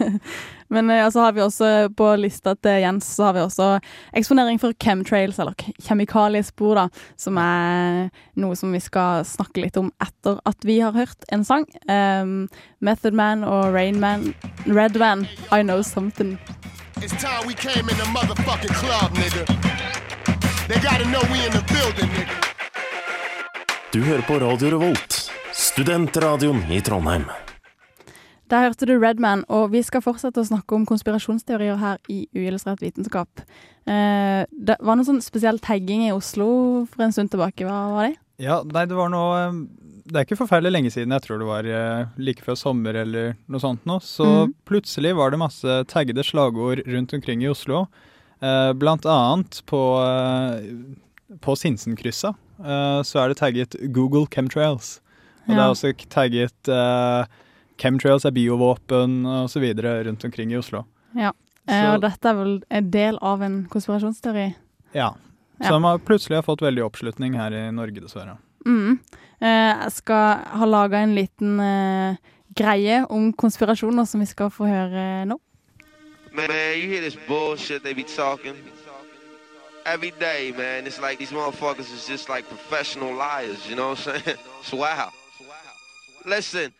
Men 0.69 0.89
ja, 0.89 1.11
så 1.11 1.21
har 1.21 1.33
vi 1.33 1.41
også 1.41 1.89
på 1.97 2.17
lista 2.17 2.55
til 2.55 2.81
Jens 2.83 3.07
så 3.17 3.25
har 3.25 3.33
vi 3.33 3.41
også 3.41 3.81
eksponering 4.13 4.61
for 4.61 4.73
chemtrails, 4.81 5.39
eller 5.39 5.55
kjemikaliespor, 5.81 6.75
da. 6.75 6.89
Som 7.17 7.37
er 7.41 8.11
noe 8.37 8.57
som 8.57 8.73
vi 8.73 8.81
skal 8.81 9.25
snakke 9.25 9.65
litt 9.65 9.77
om 9.81 9.91
etter 10.05 10.39
at 10.49 10.65
vi 10.65 10.81
har 10.81 10.93
hørt 10.93 11.25
en 11.33 11.45
sang. 11.45 11.65
Um, 11.89 12.49
Method 12.81 13.13
Man 13.17 13.45
og 13.45 13.73
Rain 13.73 14.01
Man 14.01 14.35
Red 14.67 14.97
Man, 15.01 15.27
I 15.53 15.63
Know 15.63 15.83
Something. 15.83 16.39
It's 17.01 17.17
time 17.21 17.47
we 17.47 17.55
came 17.55 17.89
in 17.89 17.97
the 17.97 18.09
motherfucking 18.13 18.75
club, 18.81 19.13
nigga. 19.17 19.47
They 20.69 20.77
gotta 20.81 21.05
know 21.09 21.23
we 21.33 21.41
in 21.45 21.53
the 21.53 21.65
building, 21.73 22.09
nigga. 22.17 22.52
Du 23.93 24.01
hører 24.01 24.23
på 24.25 24.39
Radio 24.41 24.71
Revolt, 24.73 25.17
studentradioen 25.57 26.63
i 26.73 26.81
Trondheim. 26.85 27.27
Der 28.53 28.67
hørte 28.67 28.85
du 28.89 28.95
Redman, 29.01 29.45
og 29.53 29.71
vi 29.73 29.81
skal 29.85 30.03
fortsette 30.05 30.43
å 30.43 30.49
snakke 30.49 30.77
om 30.77 30.85
konspirasjonsteorier 30.89 31.79
her 31.81 32.01
i 32.13 32.23
Uillustrert 32.37 32.83
vitenskap. 32.85 33.45
Eh, 33.89 34.43
det 34.53 34.77
var 34.85 34.99
noe 34.99 35.09
sånn 35.09 35.23
spesiell 35.25 35.61
tagging 35.65 36.05
i 36.09 36.13
Oslo 36.13 36.49
for 36.91 37.05
en 37.07 37.15
stund 37.17 37.33
tilbake, 37.33 37.65
hva 37.69 37.79
var 37.95 38.11
det? 38.11 38.19
Ja, 38.43 38.61
nei, 38.67 38.85
det 38.91 38.97
var 38.99 39.11
noe 39.13 39.39
eh, 39.47 39.57
Det 40.03 40.19
er 40.19 40.25
ikke 40.27 40.39
forferdelig 40.41 40.73
lenge 40.75 40.91
siden, 40.93 41.13
jeg 41.15 41.23
tror 41.25 41.39
det 41.41 41.47
var 41.49 41.67
eh, 41.71 42.07
like 42.19 42.43
før 42.45 42.57
sommer 42.59 42.97
eller 43.05 43.37
noe 43.49 43.63
sånt 43.63 43.85
nå. 43.89 44.01
Så 44.03 44.27
Mhm. 44.27 44.55
plutselig 44.69 45.15
var 45.17 45.31
det 45.31 45.39
masse 45.41 45.77
taggede 45.89 46.25
slagord 46.27 46.83
rundt 46.87 47.13
omkring 47.15 47.43
i 47.45 47.49
Oslo. 47.53 47.87
Eh, 48.43 48.73
blant 48.75 49.07
annet 49.07 49.63
på, 49.65 49.79
på 51.41 51.55
Sinsenkrysset 51.57 52.35
så 52.63 53.19
er 53.23 53.29
det 53.33 53.39
tagget 53.41 53.77
Google 53.93 54.27
chemtrails. 54.33 55.01
Og 55.49 55.55
det 55.57 55.59
er 55.59 55.73
også 55.73 55.93
tagget 56.09 56.69
uh, 56.71 57.25
chemtrails 57.83 58.25
er 58.25 58.31
biovåpen 58.31 59.25
osv. 59.27 59.65
rundt 60.07 60.25
omkring 60.25 60.53
i 60.53 60.57
Oslo. 60.61 60.85
Eh, 61.17 61.31
Så- 61.67 61.95
og 61.95 62.01
dette 62.01 62.29
er 62.29 62.35
vel 62.35 62.63
en 62.71 62.91
del 62.91 63.19
av 63.23 63.43
en 63.43 63.67
konspirasjonsteori? 63.71 64.55
Ja. 64.95 65.15
Ja. 65.61 65.69
Som 65.69 65.85
har 65.85 65.99
plutselig 65.99 66.37
har 66.37 66.43
fått 66.43 66.63
veldig 66.63 66.83
oppslutning 66.85 67.35
her 67.35 67.53
i 67.53 67.71
Norge, 67.71 68.01
dessverre. 68.01 68.37
Mm. 68.67 68.99
Eh, 69.41 69.83
jeg 69.83 69.93
skal 69.93 70.39
ha 70.59 70.65
laga 70.67 70.99
en 71.03 71.15
liten 71.15 71.61
eh, 71.61 72.17
greie 72.55 73.05
om 73.09 73.33
konspirasjoner 73.33 74.07
som 74.07 74.21
vi 74.21 74.27
skal 74.27 74.51
få 74.51 74.67
høre 74.67 75.25
nå. 75.27 75.39
Man, 76.35 76.47
man, 76.49 76.57
you 76.81 76.89
hear 76.89 77.03
this 77.03 77.17
bullshit 77.29 77.83
they 77.85 77.93
be 77.93 78.03
talking 78.03 78.57
every 79.87 80.13
day, 80.13 80.53
man. 80.57 80.87
It's 80.87 81.01
like 81.01 81.19
these 81.19 81.31
motherfuckers 81.31 81.93
is 81.93 82.07
just 82.07 82.29
like 82.29 82.49
professional 82.49 83.15
liars, 83.15 83.69
you 83.69 83.77
know 83.77 83.91
what 83.91 84.07
I'm 84.07 84.21
saying? 84.21 84.39
It's 84.61 84.73
wow. 84.73 85.11
Listen, 86.25 86.73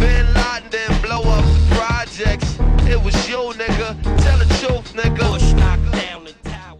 Bin 0.00 0.26
Laden 0.34 0.68
didn't 0.70 1.02
blow 1.02 1.22
up 1.22 1.44
the 1.44 1.74
projects. 1.74 2.58
It 2.86 3.02
was 3.02 3.16
you, 3.28 3.52
nigga. 3.56 3.96
Tell 4.24 4.38
the 4.38 4.48
truth, 4.60 4.92
nigga. 4.94 5.32
Bush 5.32 5.52
knocked 5.54 5.92
down 5.92 6.24
the 6.24 6.34
tower. 6.44 6.76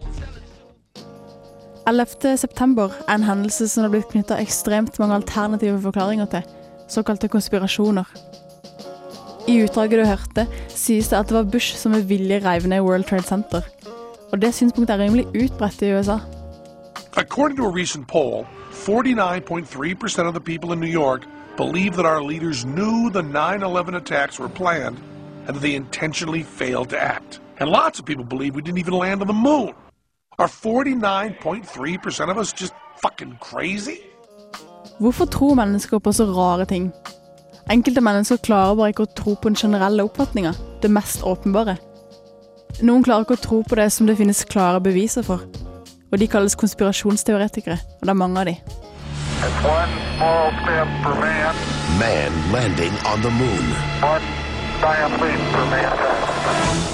11. 1.87 2.37
september 2.37 2.89
er 3.07 3.15
en 3.15 3.23
hendelse 3.23 3.67
som 3.67 3.81
det 3.81 3.89
har 3.89 3.97
blitt 3.97 4.11
knytta 4.11 4.37
ekstremt 4.41 4.99
mange 4.99 5.15
alternative 5.15 5.81
forklaringer 5.81 6.25
til, 6.25 6.43
såkalte 6.89 7.27
konspirasjoner. 7.27 8.03
I 9.47 9.63
utdraget 9.63 9.99
du 9.99 10.05
hørte, 10.05 10.47
sies 10.69 11.07
det 11.07 11.17
at 11.17 11.27
det 11.27 11.35
var 11.35 11.43
Bush 11.43 11.75
som 11.77 11.91
med 11.91 12.05
vilje 12.07 12.39
reiv 12.45 12.67
ned 12.67 12.81
World 12.81 13.03
Trade 13.03 13.23
Center. 13.23 13.61
Og 14.33 14.41
det 14.41 14.53
synspunktet 14.53 14.93
er 14.93 15.03
rimelig 15.03 15.27
utbredt 15.27 15.81
i 15.81 15.93
USA. 15.93 16.17
According 17.17 17.57
to 17.57 17.65
a 17.65 17.73
recent 17.81 18.07
poll, 18.07 18.45
49.3% 18.71 20.27
of 20.27 20.33
the 20.33 20.41
people 20.51 20.73
in 20.73 20.79
New 20.79 20.93
York 21.03 21.21
believe 21.57 21.91
that 21.97 22.05
our 22.05 22.23
leaders 22.31 22.65
knew 22.65 23.09
the 23.11 23.21
9 23.21 23.63
11 23.63 23.95
attacks 23.95 24.39
were 24.39 24.49
planned 24.49 24.97
and 25.47 25.55
that 25.55 25.61
they 25.61 25.75
intentionally 25.75 26.43
failed 26.43 26.89
to 26.89 26.97
act. 26.97 27.39
And 27.59 27.69
lots 27.69 27.99
of 27.99 28.05
people 28.05 28.25
believe 28.25 28.55
we 28.55 28.61
didn't 28.61 28.79
even 28.79 28.93
land 28.93 29.21
on 29.21 29.27
the 29.27 29.41
moon. 29.49 29.73
Are 30.39 30.47
49.3% 30.47 32.31
of 32.31 32.37
us 32.37 32.53
just 32.61 32.73
fucking 33.01 33.37
crazy? 33.51 33.97
Hvorfor 34.99 35.25
tror 35.25 35.55
mennesker 35.55 35.99
på 35.99 36.11
så 36.11 36.25
rare 36.25 36.65
ting? 36.65 36.91
Enkelte 37.71 38.01
mennesker 38.01 38.37
klarer 38.37 38.75
bare 38.75 38.89
ikke 38.89 39.03
å 39.03 39.13
tro 39.15 39.33
på 39.35 39.49
den 39.49 39.55
generelle 39.55 40.03
oppfatninga, 40.03 40.53
det 40.81 40.91
mest 40.91 41.23
åpenbare. 41.23 41.77
Noen 42.81 43.03
klarer 43.05 43.21
ikke 43.27 43.37
å 43.37 43.43
tro 43.43 43.59
på 43.67 43.77
det 43.77 43.89
som 43.93 44.07
det 44.09 44.15
finnes 44.17 44.41
klare 44.49 44.81
beviser 44.81 45.25
for. 45.25 45.45
Og 46.11 46.19
de 46.19 46.27
kalles 46.29 46.55
konspirasjonsteoretikere, 46.57 47.77
og 47.77 48.07
det 48.07 48.13
er 48.13 48.17
mange 48.17 48.39
av 48.39 48.49
de. 48.49 48.55
Man, 49.43 49.89
Man 51.99 52.33
landing 52.51 52.93
on 53.05 53.21
the 53.21 53.29
moon. 53.29 53.65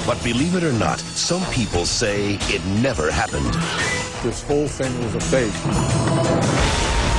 But 0.06 0.24
believe 0.24 0.56
it 0.56 0.64
or 0.64 0.74
not, 0.74 1.00
some 1.00 1.44
people 1.52 1.86
say 1.86 2.38
it 2.50 2.66
never 2.82 3.12
happened. 3.12 3.54
This 4.24 4.44
whole 4.44 4.68
thing 4.68 4.92
was 5.04 5.16
a 5.16 5.20
fake. 5.20 5.54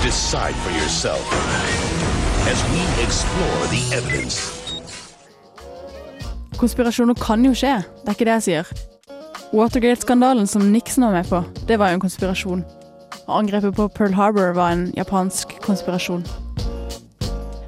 Decide 0.02 0.55
for 0.57 0.71
yourself 0.71 1.25
as 2.49 2.62
we 2.73 3.05
explore 3.05 3.67
the 3.69 3.97
evidence. 3.97 4.60
Konspirasjoner 6.61 7.17
kan 7.17 7.40
jo 7.40 7.55
skje, 7.57 7.79
det 8.02 8.11
er 8.11 8.17
ikke 8.19 8.26
det 8.29 8.33
jeg 8.35 8.45
sier. 8.45 8.71
Watergate-skandalen 9.57 10.45
som 10.47 10.67
Nixon 10.69 11.07
var 11.07 11.14
med 11.14 11.31
på, 11.31 11.38
det 11.64 11.79
var 11.81 11.88
jo 11.88 11.97
en 11.97 12.02
konspirasjon. 12.02 12.64
Og 13.23 13.31
angrepet 13.38 13.73
på 13.79 13.87
Pearl 13.97 14.12
Harbor 14.12 14.52
var 14.59 14.75
en 14.75 14.83
japansk 14.93 15.55
konspirasjon. 15.64 16.21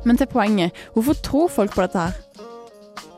Men 0.04 0.20
til 0.20 0.28
poenget, 0.28 0.76
hvorfor 0.92 1.16
tror 1.24 1.48
folk 1.48 1.72
på 1.72 1.86
dette 1.86 2.04
her? 2.04 2.20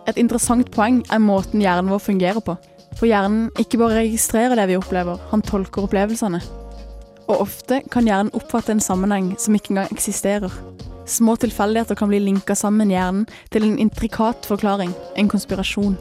Et 0.07 0.21
interessant 0.23 0.71
poeng 0.71 1.02
er 1.11 1.19
måten 1.19 1.64
hjernen 1.64 1.90
vår 1.90 2.04
fungerer 2.07 2.45
på. 2.45 2.54
For 2.95 3.11
hjernen 3.11 3.50
ikke 3.59 3.83
bare 3.83 4.04
registrerer 4.04 4.54
det 4.61 4.69
vi 4.71 4.78
opplever, 4.78 5.19
han 5.33 5.43
tolker 5.43 5.88
opplevelsene. 5.88 6.38
Og 7.26 7.49
ofte 7.49 7.83
kan 7.90 8.07
hjernen 8.07 8.31
oppfatte 8.31 8.76
en 8.76 8.85
sammenheng 8.85 9.35
som 9.43 9.59
ikke 9.59 9.75
engang 9.75 9.90
eksisterer. 9.90 10.54
Små 11.06 11.37
tilfeldigheter 11.37 11.94
kan 11.94 12.08
bli 12.08 12.20
linka 12.20 12.54
sammen 12.56 12.90
i 12.90 12.96
hjernen 12.96 13.26
til 13.52 13.66
en 13.66 13.78
intrikat 13.78 14.46
forklaring, 14.49 14.94
en 15.20 15.28
konspirasjon. 15.28 15.99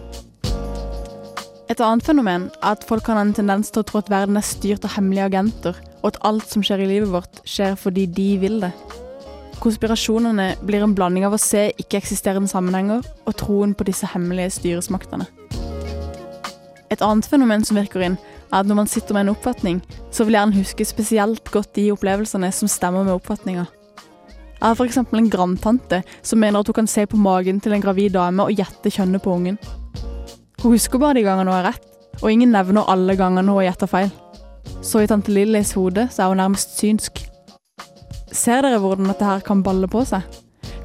Et 1.71 1.81
annet 1.81 2.05
fenomen 2.05 2.47
er 2.61 2.75
at 2.75 2.85
folk 2.87 3.03
kan 3.07 3.19
ha 3.19 3.23
en 3.25 3.35
tendens 3.35 3.71
til 3.71 3.81
å 3.81 3.87
tro 3.87 3.99
at 3.99 4.11
verden 4.11 4.39
er 4.39 4.45
styrt 4.47 4.85
av 4.87 4.95
hemmelige 4.95 5.27
agenter, 5.31 5.79
og 6.03 6.11
at 6.11 6.19
alt 6.27 6.47
som 6.47 6.63
skjer 6.63 6.85
i 6.85 6.89
livet 6.91 7.11
vårt, 7.11 7.41
skjer 7.47 7.75
fordi 7.79 8.05
de 8.15 8.29
vil 8.39 8.59
det. 8.63 8.71
Konspirasjonene 9.63 10.53
blir 10.63 10.83
en 10.83 10.95
blanding 10.95 11.27
av 11.27 11.35
å 11.35 11.41
se 11.41 11.69
ikke-eksisterende 11.79 12.51
sammenhenger 12.51 13.03
og 13.03 13.37
troen 13.39 13.75
på 13.75 13.87
disse 13.87 14.07
hemmelige 14.11 14.55
styresmaktene. 14.59 15.27
Et 16.91 17.01
annet 17.01 17.27
fenomen 17.27 17.63
som 17.65 17.79
virker 17.79 18.03
inn, 18.05 18.19
er 18.51 18.59
at 18.61 18.67
når 18.69 18.83
man 18.83 18.91
sitter 18.91 19.15
med 19.15 19.25
en 19.25 19.35
oppfatning, 19.35 19.79
så 20.13 20.27
vil 20.27 20.37
hjernen 20.37 20.59
huske 20.59 20.85
spesielt 20.87 21.47
godt 21.51 21.73
de 21.75 21.89
opplevelsene 21.91 22.51
som 22.53 22.71
stemmer 22.71 23.07
med 23.07 23.17
oppfatninga. 23.17 23.65
Jeg 24.63 24.69
har 24.69 24.77
f.eks. 24.79 24.97
en 25.11 25.25
grandtante 25.27 25.97
som 26.23 26.39
mener 26.39 26.61
at 26.61 26.69
hun 26.71 26.77
kan 26.77 26.87
se 26.87 27.03
på 27.03 27.17
magen 27.19 27.57
til 27.59 27.73
en 27.75 27.81
gravid 27.83 28.13
dame 28.15 28.45
og 28.47 28.55
gjette 28.55 28.93
kjønnet 28.95 29.19
på 29.19 29.33
ungen. 29.35 29.57
Hun 30.61 30.71
husker 30.71 31.01
bare 31.03 31.17
de 31.17 31.25
gangene 31.25 31.51
hun 31.51 31.57
har 31.57 31.73
rett, 31.73 31.89
og 32.21 32.31
ingen 32.31 32.55
nevner 32.55 32.87
alle 32.87 33.17
gangene 33.19 33.43
hun 33.43 33.59
har 33.59 33.73
gjetta 33.73 33.89
feil. 33.91 34.13
Så 34.79 35.03
i 35.03 35.09
tante 35.11 35.35
Lillys 35.35 35.73
hode 35.75 36.07
så 36.15 36.23
er 36.23 36.31
hun 36.31 36.39
nærmest 36.39 36.77
synsk. 36.79 37.25
Ser 38.31 38.63
dere 38.63 38.79
hvordan 38.79 39.11
dette 39.11 39.27
her 39.27 39.43
kan 39.43 39.65
balle 39.67 39.91
på 39.91 40.05
seg? 40.07 40.23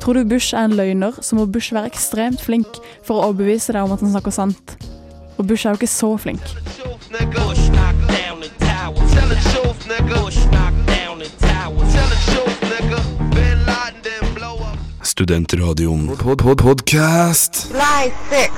Tror 0.02 0.18
du 0.18 0.26
Bush 0.26 0.58
er 0.58 0.66
en 0.66 0.74
løgner, 0.74 1.14
så 1.22 1.38
må 1.38 1.46
Bush 1.46 1.70
være 1.70 1.92
ekstremt 1.92 2.42
flink 2.42 2.82
for 3.06 3.14
å 3.14 3.30
overbevise 3.30 3.78
deg 3.78 3.86
om 3.86 3.94
at 3.94 4.02
han 4.02 4.10
snakker 4.16 4.34
sant. 4.34 4.74
Og 5.38 5.46
Bush 5.46 5.62
er 5.62 5.70
jo 5.70 5.78
ikke 5.78 5.94
så 5.94 6.16
flink. 6.18 6.42
Studentradioen 15.18 16.06
pod 16.16 16.38
pod 16.38 16.62
podcast. 16.62 17.66
July 17.66 18.12
6, 18.30 18.54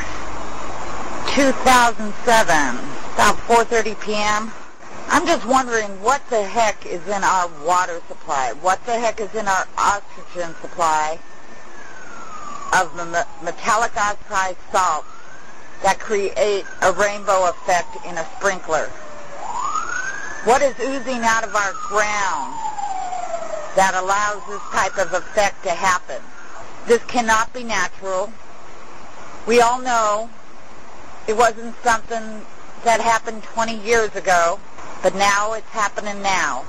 2007, 1.32 2.76
about 3.16 3.36
4.30 3.48 3.96
p.m. 4.04 4.52
I'm 5.08 5.24
just 5.24 5.46
wondering 5.48 5.88
what 6.04 6.20
the 6.28 6.44
heck 6.44 6.84
is 6.84 7.00
in 7.08 7.24
our 7.24 7.48
water 7.64 8.02
supply? 8.08 8.52
What 8.60 8.84
the 8.84 8.92
heck 8.92 9.22
is 9.22 9.34
in 9.34 9.48
our 9.48 9.64
oxygen 9.78 10.54
supply 10.60 11.18
of 12.76 12.94
the 12.94 13.06
metallic 13.42 13.96
oxide 13.96 14.60
salts 14.70 15.08
that 15.82 15.98
create 15.98 16.66
a 16.82 16.92
rainbow 16.92 17.48
effect 17.48 18.04
in 18.04 18.18
a 18.18 18.26
sprinkler? 18.36 18.92
What 20.44 20.60
is 20.60 20.76
oozing 20.78 21.24
out 21.24 21.42
of 21.42 21.56
our 21.56 21.72
ground 21.88 22.52
that 23.80 23.96
allows 23.96 24.44
this 24.44 24.60
type 24.76 24.98
of 25.00 25.14
effect 25.14 25.64
to 25.64 25.70
happen? 25.70 26.20
This 26.87 27.02
cannot 27.04 27.52
be 27.52 27.64
natural. 27.64 28.32
We 29.46 29.60
all 29.60 29.80
know 29.80 30.28
it 31.28 31.37
wasn't 31.37 31.75
something 31.82 32.42
that 32.84 33.00
happened 33.00 33.42
20 33.42 33.75
years 33.75 34.14
ago, 34.16 34.58
but 35.02 35.14
now 35.14 35.52
it's 35.52 35.70
happening 35.70 36.22
now. 36.22 36.64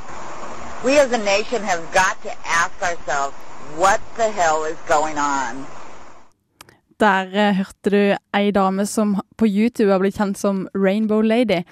We 0.85 0.99
as 0.99 1.11
a 1.11 1.17
nation 1.17 1.63
have 1.63 1.81
got 1.93 2.21
to 2.23 2.31
ask 2.45 2.75
ourselves, 2.81 3.35
what 3.77 4.01
the 4.17 4.29
hell 4.29 4.63
is 4.65 4.77
going 4.87 5.17
on? 5.17 5.65
Der 6.99 7.25
eh, 7.33 7.55
hørte 7.57 7.89
du 7.89 8.15
ei 8.37 8.51
dame 8.51 8.85
som 8.85 9.15
på 9.37 9.45
YouTube 9.45 9.91
har 9.91 9.99
blitt 9.99 10.17
kjent 10.17 10.37
som 10.37 10.67
Rainbow 10.75 11.21
Lady. 11.21 11.63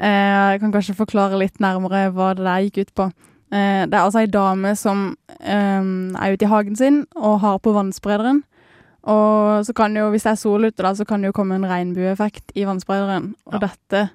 Eh, 0.00 0.08
jeg 0.08 0.60
kan 0.60 0.72
kanskje 0.72 0.96
forklare 0.96 1.38
litt 1.38 1.60
nærmere 1.60 2.06
hva 2.10 2.32
det 2.36 2.46
der 2.46 2.64
gikk 2.66 2.78
ut 2.78 2.94
på. 2.94 3.08
Eh, 3.52 3.84
det 3.84 3.92
er 3.92 4.00
altså 4.00 4.22
ei 4.22 4.30
dame 4.32 4.72
som 4.80 5.10
eh, 5.40 5.84
er 5.84 6.32
ute 6.32 6.46
i 6.46 6.50
hagen 6.52 6.78
sin 6.78 7.02
og 7.16 7.42
har 7.44 7.60
på 7.60 7.74
vannsprederen. 7.76 8.42
Og 9.02 9.66
så 9.66 9.74
kan 9.74 9.96
jo, 9.98 10.06
hvis 10.14 10.24
det 10.24 10.32
er 10.32 10.38
sol 10.38 10.68
ute, 10.68 10.78
da, 10.78 10.94
så 10.94 11.04
kan 11.04 11.22
det 11.22 11.32
jo 11.32 11.36
komme 11.36 11.58
en 11.58 11.66
regnbueeffekt 11.66 12.54
i 12.54 12.64
vannsprederen. 12.68 13.32
Og 13.50 13.58
dette 13.64 14.06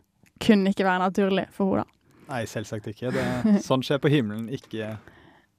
kunne 0.44 0.72
ikke 0.72 0.88
være 0.88 1.04
naturlig 1.04 1.46
for 1.56 1.76
henne. 1.76 1.84
da. 1.84 1.94
Nei, 2.28 2.42
selvsagt 2.50 2.90
ikke. 2.92 3.12
Det, 3.16 3.28
sånn 3.68 3.86
skjer 3.86 4.02
på 4.04 4.12
himmelen, 4.12 4.50
ikke 4.52 4.98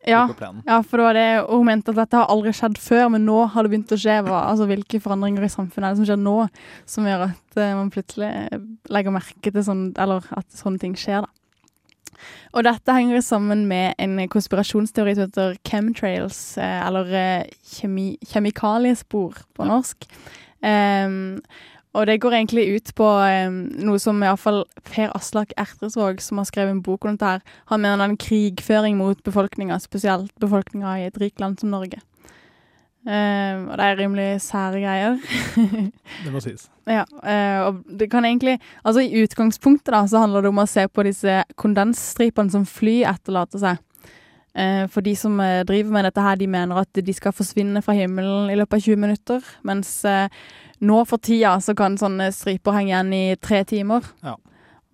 Ja, 0.07 0.29
ja, 0.63 0.77
for 0.87 1.01
det 1.01 1.05
var 1.05 1.17
det 1.17 1.31
hun 1.49 1.65
mente 1.67 1.91
at 1.91 1.99
dette 1.99 2.21
har 2.21 2.29
aldri 2.31 2.53
skjedd 2.55 2.77
før, 2.81 3.09
men 3.13 3.25
nå 3.27 3.41
har 3.51 3.67
det 3.67 3.73
begynt 3.73 3.95
å 3.95 3.99
skje. 3.99 4.21
Altså, 4.31 4.69
hvilke 4.71 5.01
forandringer 5.03 5.45
i 5.45 5.51
samfunnet 5.53 5.89
er 5.89 5.97
det 5.97 6.01
som 6.01 6.09
skjer 6.09 6.21
nå, 6.23 6.37
som 6.89 7.09
gjør 7.09 7.25
at 7.27 7.59
uh, 7.59 7.73
man 7.81 7.91
plutselig 7.93 8.31
legger 8.95 9.17
merke 9.17 9.51
til 9.51 9.65
sånn, 9.67 9.83
eller 9.99 10.29
at 10.39 10.47
sånne 10.55 10.81
ting 10.85 10.95
skjer, 10.97 11.27
da. 11.27 11.38
Og 12.53 12.67
dette 12.67 12.95
henger 12.95 13.23
sammen 13.25 13.67
med 13.71 13.99
en 14.03 14.19
konspirasjonsteori 14.33 15.17
som 15.17 15.29
heter 15.29 15.57
chemtrails, 15.69 16.43
eh, 16.59 16.83
eller 16.87 17.15
eh, 17.15 17.57
kjemi, 17.77 18.11
kjemikaliespor 18.27 19.43
på 19.57 19.69
norsk. 19.69 20.09
Um, 20.59 21.39
og 21.97 22.07
det 22.07 22.19
går 22.21 22.35
egentlig 22.37 22.65
ut 22.77 22.91
på 22.99 23.07
um, 23.07 23.61
noe 23.87 24.01
som 24.03 24.21
iallfall 24.23 24.65
Per 24.91 25.13
Aslak 25.17 25.55
Ertresvåg, 25.59 26.21
som 26.23 26.41
har 26.41 26.49
skrevet 26.51 26.75
en 26.75 26.83
bok 26.85 27.07
om 27.07 27.17
dette, 27.17 27.39
her, 27.39 27.63
han 27.73 27.83
mener 27.83 27.99
det 27.99 28.07
er 28.07 28.13
en 28.13 28.21
krigføring 28.27 28.99
mot 29.01 29.23
befolkninga, 29.27 29.79
spesielt 29.83 30.35
befolkninga 30.43 30.99
i 31.01 31.09
et 31.09 31.19
rikt 31.23 31.41
land 31.43 31.59
som 31.63 31.73
Norge. 31.75 32.03
Em, 33.09 33.69
og 33.71 33.79
det 33.81 33.85
er 33.87 33.99
rimelig 34.03 34.27
sære 34.45 34.83
greier. 34.83 35.15
Det 36.25 36.33
må 36.33 36.43
sies. 36.45 36.67
Ja, 36.89 37.05
uh, 37.09 37.67
og 37.69 37.83
det 38.01 38.09
kan 38.11 38.25
egentlig 38.25 38.55
Altså 38.81 39.03
i 39.05 39.23
utgangspunktet 39.23 39.93
da, 39.93 40.03
så 40.09 40.23
handler 40.23 40.45
det 40.45 40.51
om 40.53 40.61
å 40.61 40.69
se 40.69 40.87
på 40.89 41.05
disse 41.05 41.43
kondensstripene 41.61 42.53
som 42.53 42.67
fly 42.69 43.03
etterlater 43.09 43.63
seg. 43.63 43.81
Uh, 44.57 44.85
for 44.93 45.05
de 45.05 45.15
som 45.17 45.37
driver 45.69 45.95
med 45.95 46.09
dette 46.09 46.25
her, 46.25 46.37
de 46.41 46.49
mener 46.51 46.81
at 46.83 47.01
de 47.05 47.15
skal 47.17 47.37
forsvinne 47.37 47.83
fra 47.85 47.97
himmelen 47.97 48.51
i 48.53 48.59
løpet 48.59 48.81
av 48.81 48.85
20 48.91 49.03
minutter. 49.05 49.53
Mens 49.69 49.95
nå 50.79 50.99
for 51.09 51.23
tida 51.23 51.57
så 51.65 51.75
kan 51.79 51.97
sånne 51.99 52.31
striper 52.35 52.77
henge 52.77 52.93
igjen 52.93 53.15
i 53.17 53.25
tre 53.41 53.65
timer. 53.69 54.05
Ja. 54.25 54.37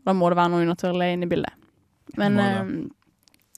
Da 0.04 0.14
må 0.16 0.28
det 0.30 0.38
være 0.38 0.52
noe 0.52 0.66
unaturlig 0.66 1.14
inne 1.14 1.26
i 1.26 1.30
bildet. 1.30 1.54
Men 2.20 2.38
eh, 2.40 2.62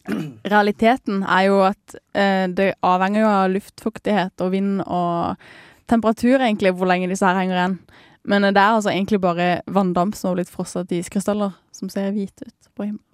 realiteten 0.53 1.23
er 1.23 1.47
jo 1.49 1.61
at 1.67 1.97
eh, 2.17 2.47
det 2.53 2.75
avhenger 2.87 3.23
jo 3.23 3.31
av 3.31 3.55
luftfuktighet 3.55 4.45
og 4.45 4.53
vind 4.55 4.83
og 4.87 5.49
temperatur, 5.91 6.41
egentlig, 6.41 6.75
hvor 6.75 6.91
lenge 6.91 7.11
disse 7.11 7.27
her 7.27 7.39
henger 7.39 7.61
igjen. 7.61 7.79
Men 8.27 8.45
eh, 8.45 8.55
det 8.55 8.63
er 8.63 8.77
altså 8.77 8.93
egentlig 8.93 9.23
bare 9.23 9.51
vanndamp 9.67 10.19
som 10.19 10.33
har 10.33 10.41
blitt 10.41 10.53
frosset 10.53 10.95
i 10.95 11.03
iskrystaller, 11.05 11.55
som 11.75 11.93
ser 11.93 12.13
hvite 12.15 12.49
ut 12.49 12.73
på 12.75 12.89
himmelen. 12.89 13.06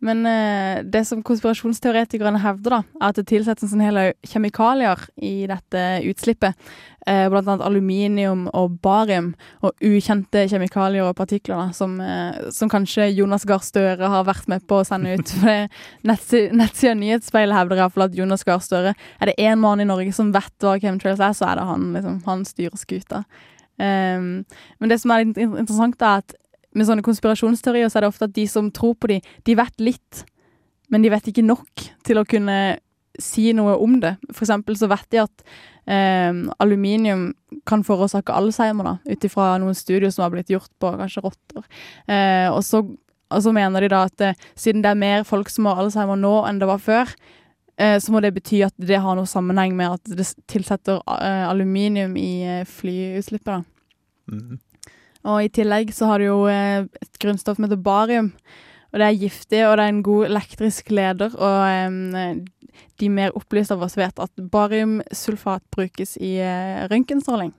Men 0.00 0.24
eh, 0.26 0.80
det 0.84 1.02
som 1.04 1.20
konspirasjonsteoretikerne 1.24 2.40
hevder, 2.40 2.78
da, 2.78 3.00
er 3.00 3.10
at 3.10 3.18
det 3.20 3.26
tilsettes 3.28 3.74
en 3.76 3.82
hel 3.84 3.98
haug 4.00 4.30
kjemikalier 4.32 5.02
i 5.20 5.34
dette 5.50 5.82
utslippet. 6.08 6.56
Eh, 7.08 7.26
blant 7.32 7.48
annet 7.48 7.64
aluminium 7.64 8.46
og 8.56 8.78
barium 8.84 9.30
og 9.64 9.76
ukjente 9.84 10.46
kjemikalier 10.48 11.04
og 11.04 11.16
partikler 11.16 11.56
da, 11.56 11.76
som, 11.76 11.98
eh, 12.00 12.48
som 12.52 12.72
kanskje 12.72 13.10
Jonas 13.12 13.44
Gahr 13.48 13.64
Støre 13.64 14.10
har 14.12 14.26
vært 14.28 14.48
med 14.52 14.64
på 14.68 14.80
å 14.80 14.88
sende 14.88 15.16
ut. 15.16 15.36
For 15.42 15.68
nettsida 16.08 16.96
Nyhetsspeilet 16.96 17.56
hevder 17.56 17.84
iallfall 17.84 18.08
at 18.08 18.16
Jonas 18.16 18.44
Gahr 18.48 18.64
Støre 18.64 18.96
er 18.96 19.32
det 19.32 19.38
én 19.40 19.60
mann 19.60 19.84
i 19.84 19.88
Norge 19.88 20.16
som 20.16 20.32
vet 20.32 20.52
hva 20.64 20.78
chemtrails 20.80 21.20
er, 21.20 21.36
så 21.36 21.52
er 21.52 21.60
det 21.60 21.70
han. 21.72 21.88
Liksom, 21.96 22.20
han 22.28 22.48
styrer 22.48 22.80
skuta. 22.80 23.24
Um, 23.80 24.44
men 24.76 24.90
det 24.92 24.98
som 25.00 25.12
er 25.12 25.24
litt 25.24 25.38
interessant, 25.40 26.02
er 26.04 26.20
at 26.20 26.34
med 26.76 26.86
sånne 26.86 27.04
konspirasjonsteorier 27.06 27.90
så 27.90 27.98
er 27.98 28.06
det 28.06 28.12
ofte 28.12 28.28
at 28.28 28.36
de 28.36 28.46
som 28.50 28.70
tror 28.74 28.94
på 29.00 29.10
de, 29.10 29.18
de 29.46 29.56
vet 29.58 29.82
litt, 29.82 30.22
men 30.90 31.02
de 31.02 31.10
vet 31.12 31.30
ikke 31.30 31.46
nok 31.46 31.90
til 32.06 32.20
å 32.20 32.26
kunne 32.28 32.60
si 33.20 33.50
noe 33.56 33.74
om 33.82 33.98
det. 34.02 34.14
For 34.30 34.46
eksempel 34.46 34.78
så 34.78 34.88
vet 34.90 35.06
de 35.12 35.20
at 35.22 35.44
eh, 35.90 36.30
aluminium 36.62 37.30
kan 37.68 37.82
forårsake 37.86 38.34
Alzheimer, 38.34 38.86
da, 38.86 38.94
ut 39.10 39.26
ifra 39.26 39.52
noen 39.60 39.76
studier 39.76 40.12
som 40.14 40.24
har 40.26 40.34
blitt 40.34 40.52
gjort 40.52 40.70
på 40.82 40.92
kanskje 41.00 41.24
rotter. 41.26 41.66
Eh, 42.06 42.48
og, 42.52 42.62
så, 42.66 42.84
og 43.30 43.44
så 43.44 43.54
mener 43.56 43.84
de 43.84 43.90
da 43.92 44.04
at 44.08 44.24
eh, 44.24 44.48
siden 44.58 44.84
det 44.84 44.94
er 44.94 45.02
mer 45.02 45.26
folk 45.28 45.52
som 45.52 45.68
har 45.70 45.82
Alzheimer 45.82 46.18
nå 46.20 46.32
enn 46.48 46.62
det 46.62 46.70
var 46.70 46.82
før, 46.82 47.12
eh, 47.76 47.98
så 48.02 48.14
må 48.14 48.22
det 48.24 48.34
bety 48.38 48.62
at 48.66 48.76
det 48.78 49.02
har 49.02 49.18
noe 49.18 49.28
sammenheng 49.30 49.76
med 49.78 49.98
at 49.98 50.16
det 50.16 50.30
tilsetter 50.50 51.02
eh, 51.18 51.44
aluminium 51.50 52.16
i 52.20 52.32
eh, 52.46 52.66
flyutslippet. 52.78 53.60
da. 53.60 54.34
Mhm. 54.36 54.58
Og 55.28 55.44
i 55.44 55.50
tillegg 55.52 55.92
så 55.92 56.08
har 56.10 56.20
du 56.20 56.30
jo 56.30 56.40
eh, 56.48 56.86
et 56.86 57.20
grunnstoff 57.20 57.58
som 57.58 57.66
heter 57.66 57.80
barium. 57.80 58.32
Og 58.90 58.98
det 58.98 59.06
er 59.06 59.20
giftig, 59.20 59.60
og 59.66 59.76
det 59.78 59.84
er 59.84 59.92
en 59.92 60.02
god 60.06 60.26
elektrisk 60.30 60.90
leder. 60.90 61.34
Og 61.36 61.58
em, 61.70 62.44
de 63.00 63.10
mer 63.12 63.34
opplyste 63.38 63.76
av 63.76 63.84
oss 63.86 63.98
vet 64.00 64.22
at 64.22 64.44
bariumsulfat 64.52 65.66
brukes 65.74 66.16
i 66.18 66.38
eh, 66.42 66.86
røntgenstråling. 66.90 67.52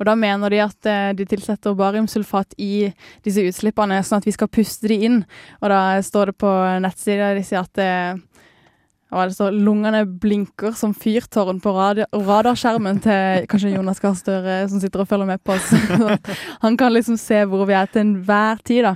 Og 0.00 0.06
da 0.08 0.14
mener 0.18 0.52
de 0.52 0.60
at 0.62 0.88
eh, 0.90 1.12
de 1.16 1.26
tilsetter 1.28 1.78
bariumsulfat 1.78 2.54
i 2.62 2.90
disse 3.24 3.44
utslippene, 3.48 4.02
sånn 4.04 4.22
at 4.22 4.28
vi 4.28 4.36
skal 4.36 4.50
puste 4.52 4.90
de 4.90 5.00
inn. 5.08 5.22
Og 5.62 5.72
da 5.72 5.82
står 6.04 6.32
det 6.32 6.38
på 6.44 6.52
nettsida 6.84 7.32
de 7.38 7.46
sier 7.46 7.64
at 7.64 8.22
det 9.12 9.34
står, 9.36 9.56
lungene 9.66 10.04
blinker 10.06 10.72
som 10.76 10.94
fyrtårn 10.96 11.58
på 11.60 11.72
radarskjermen 11.76 13.00
til 13.04 13.44
kanskje 13.50 13.74
Jonas 13.74 14.00
Gahr 14.00 14.16
Støre 14.16 14.54
som 14.72 14.80
sitter 14.80 15.02
og 15.04 15.10
følger 15.10 15.28
med 15.28 15.42
på 15.44 15.52
oss. 15.52 15.68
Han 16.64 16.78
kan 16.80 16.94
liksom 16.94 17.18
se 17.20 17.42
hvor 17.48 17.66
vi 17.68 17.76
er 17.76 17.90
til 17.92 18.06
enhver 18.06 18.62
tid, 18.64 18.86
da. 18.88 18.94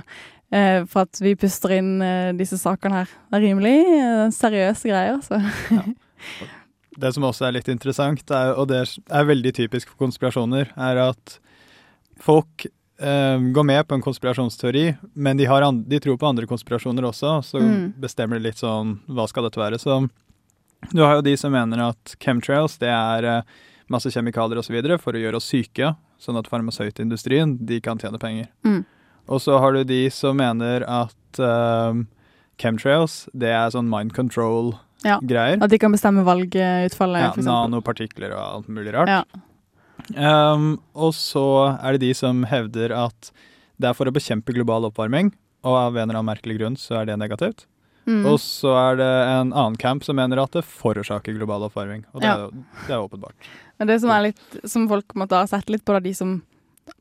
eh, 0.49 0.81
For 0.89 1.05
at 1.05 1.21
vi 1.21 1.35
puster 1.37 1.75
inn 1.77 1.97
eh, 2.01 2.33
disse 2.37 2.57
sakene 2.57 3.03
her. 3.03 3.17
Det 3.29 3.37
er 3.39 3.45
rimelig 3.45 3.75
eh, 3.93 4.23
seriøse 4.33 4.89
greier, 4.89 5.19
altså. 5.19 5.41
Det 6.97 7.13
som 7.13 7.27
også 7.29 7.45
er 7.45 7.59
litt 7.59 7.69
interessant, 7.69 8.25
er, 8.33 8.55
og 8.57 8.71
det 8.71 8.81
er 9.05 9.29
veldig 9.29 9.53
typisk 9.53 9.91
for 9.93 10.07
konspirasjoner, 10.07 10.73
er 10.73 11.03
at 11.03 11.37
folk 12.17 12.65
eh, 12.99 13.37
går 13.53 13.63
med 13.65 13.87
på 13.87 13.95
en 13.95 14.01
konspirasjonsteori, 14.01 14.97
men 15.15 15.37
de, 15.37 15.45
de 15.87 15.99
tror 15.99 16.17
på 16.17 16.27
andre 16.27 16.47
konspirasjoner 16.49 17.03
også, 17.03 17.43
så 17.43 17.61
Mm. 17.61 17.93
bestemmer 17.99 18.37
de 18.39 18.43
litt 18.49 18.57
sånn 18.57 18.99
hva 19.07 19.27
skal 19.27 19.43
dette 19.43 19.59
være. 19.59 19.79
Så 19.79 20.09
du 20.93 21.01
har 21.01 21.15
jo 21.15 21.21
de 21.21 21.35
som 21.37 21.51
mener 21.51 21.79
at 21.89 22.15
chemtrails 22.19 22.77
det 22.77 22.89
er 22.89 23.25
uh, 23.25 23.41
masse 23.89 24.09
kjemikalier 24.11 24.57
osv. 24.59 24.97
for 24.99 25.13
å 25.13 25.21
gjøre 25.21 25.35
oss 25.37 25.45
syke, 25.49 25.95
sånn 26.19 26.37
at 26.37 26.47
farmasøytindustrien 26.47 27.57
de 27.65 27.79
kan 27.81 27.97
tjene 27.97 28.19
penger. 28.19 28.47
Mm. 28.65 28.85
Og 29.27 29.41
så 29.41 29.59
har 29.59 29.73
du 29.73 29.83
de 29.83 30.09
som 30.09 30.37
mener 30.37 30.83
at 30.87 31.39
uh, 31.39 31.93
chemtrails 32.57 33.27
det 33.33 33.49
er 33.51 33.69
sånn 33.73 33.89
mind 33.89 34.13
control-greier. 34.13 35.57
Ja, 35.57 35.63
At 35.63 35.69
de 35.69 35.77
kan 35.77 35.91
bestemme 35.93 36.23
valgutfallet, 36.25 37.37
Ja, 37.37 37.43
nanopartikler 37.43 38.33
og 38.33 38.41
alt 38.41 38.67
mulig 38.69 38.93
rart. 38.93 39.07
Ja. 39.09 39.23
Um, 40.15 40.77
og 40.95 41.13
så 41.17 41.43
er 41.81 41.97
det 41.97 42.05
de 42.07 42.13
som 42.15 42.43
hevder 42.47 42.93
at 42.95 43.31
det 43.77 43.89
er 43.89 43.97
for 43.97 44.09
å 44.09 44.13
bekjempe 44.15 44.53
global 44.55 44.87
oppvarming, 44.87 45.33
og 45.67 45.75
av 45.75 45.97
en 45.97 46.05
eller 46.07 46.19
annen 46.21 46.31
merkelig 46.31 46.57
grunn 46.59 46.77
så 46.79 47.01
er 47.01 47.09
det 47.09 47.17
negativt. 47.19 47.65
Mm. 48.07 48.21
Og 48.25 48.37
så 48.39 48.71
er 48.79 48.95
det 49.01 49.07
en 49.27 49.49
annen 49.51 49.75
camp 49.75 50.05
som 50.07 50.15
mener 50.15 50.39
at 50.39 50.53
det 50.55 50.63
forårsaker 50.63 51.35
global 51.35 51.65
oppvarming. 51.67 52.05
Og 52.13 52.21
det, 52.23 52.29
Ja. 52.29 52.45
er, 52.47 52.51
det 52.87 52.93
er 52.95 53.03
åpenbart. 53.03 53.49
Men 53.77 53.87
det 53.91 53.99
som 54.01 54.09
er 54.15 54.21
litt, 54.29 54.45
som 54.63 54.87
folk 54.87 55.11
måtte 55.19 55.35
ha 55.35 55.45
sett 55.45 55.67
litt 55.69 55.83
på, 55.83 55.91
da, 55.91 55.99
de 55.99 56.13
som 56.15 56.37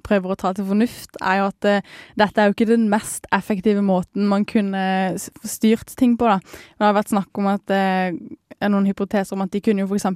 prøver 0.06 0.32
å 0.32 0.38
ta 0.38 0.52
til 0.56 0.66
fornuft, 0.68 1.18
er 1.20 1.42
jo 1.42 1.50
at 1.50 1.68
uh, 1.68 1.92
dette 2.18 2.42
er 2.42 2.48
jo 2.50 2.56
ikke 2.56 2.70
den 2.70 2.88
mest 2.92 3.26
effektive 3.34 3.84
måten 3.84 4.28
man 4.30 4.46
kunne 4.48 4.82
styrt 5.18 5.94
ting 5.98 6.16
på. 6.18 6.28
da. 6.30 6.40
Det 6.78 6.88
har 6.88 6.96
vært 6.96 7.14
snakk 7.14 7.42
om 7.42 7.50
at 7.52 7.76
er 8.60 8.70
noen 8.72 8.86
hypoteser 8.88 9.36
om 9.36 9.44
at 9.44 9.52
de 9.52 9.60
kunne 9.64 9.84
jo 9.84 9.88
f.eks. 9.90 10.06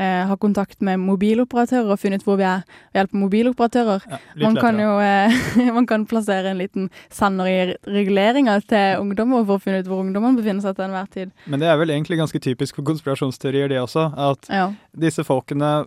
Eh, 0.00 0.22
ha 0.26 0.36
kontakt 0.40 0.80
med 0.84 1.00
mobiloperatører 1.02 1.92
og 1.92 2.00
funnet 2.00 2.24
hvor 2.26 2.38
vi 2.40 2.46
er 2.48 2.62
ved 2.64 3.00
hjelp 3.02 3.12
av 3.14 3.20
mobiloperatører. 3.22 4.06
Ja, 4.08 4.20
man, 4.40 4.56
kan 4.58 4.80
jo, 4.80 4.92
eh, 5.04 5.68
man 5.76 5.88
kan 5.88 6.06
plassere 6.08 6.52
en 6.52 6.62
liten 6.62 6.88
sender 7.12 7.50
i 7.50 7.58
reguleringa 7.86 8.56
til 8.68 9.02
ungdommer 9.02 9.44
for 9.48 9.58
å 9.60 9.62
finne 9.62 9.82
ut 9.82 9.90
hvor 9.90 10.02
ungdommene 10.04 10.40
befinner 10.40 10.64
seg 10.64 10.78
til 10.78 10.88
enhver 10.88 11.10
tid. 11.12 11.34
Men 11.46 11.62
det 11.62 11.68
er 11.70 11.78
vel 11.80 11.92
egentlig 11.94 12.20
ganske 12.22 12.42
typisk 12.42 12.80
for 12.80 12.88
konspirasjonsteorier, 12.88 13.70
det 13.72 13.82
også. 13.82 14.08
At 14.30 14.48
Ja. 14.52 14.70
disse 14.96 15.24
folkene, 15.28 15.84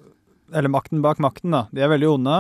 eller 0.54 0.69
makten 0.69 1.01
bak 1.01 1.19
makten, 1.19 1.51
da, 1.51 1.65
de 1.73 1.82
er 1.82 1.91
veldig 1.91 2.13
onde. 2.15 2.39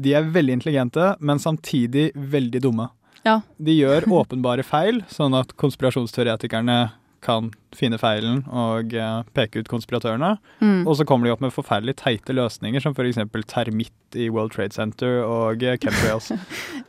De 0.00 0.14
er 0.16 0.30
veldig 0.32 0.58
intelligente, 0.60 1.12
men 1.20 1.42
samtidig 1.42 2.10
veldig 2.14 2.62
dumme. 2.64 2.88
Ja. 3.26 3.40
De 3.60 3.76
gjør 3.76 4.08
åpenbare 4.22 4.64
feil, 4.66 5.02
sånn 5.12 5.36
at 5.38 5.54
konspirasjonsteoretikerne 5.60 6.80
kan 7.20 7.50
finne 7.76 7.98
feilen 8.00 8.40
og 8.48 8.94
eh, 8.96 9.18
peke 9.36 9.60
ut 9.60 9.68
konspiratørene. 9.70 10.34
Mm. 10.62 10.86
Og 10.88 10.96
så 10.98 11.06
kommer 11.08 11.28
de 11.28 11.34
opp 11.34 11.42
med 11.44 11.52
forferdelig 11.54 11.98
teite 12.00 12.34
løsninger, 12.34 12.82
som 12.82 12.96
f.eks. 12.96 13.20
termitt 13.50 14.16
i 14.16 14.30
World 14.32 14.54
Trade 14.56 14.76
Center 14.76 15.20
og 15.26 15.60
chemtrails. 15.60 16.32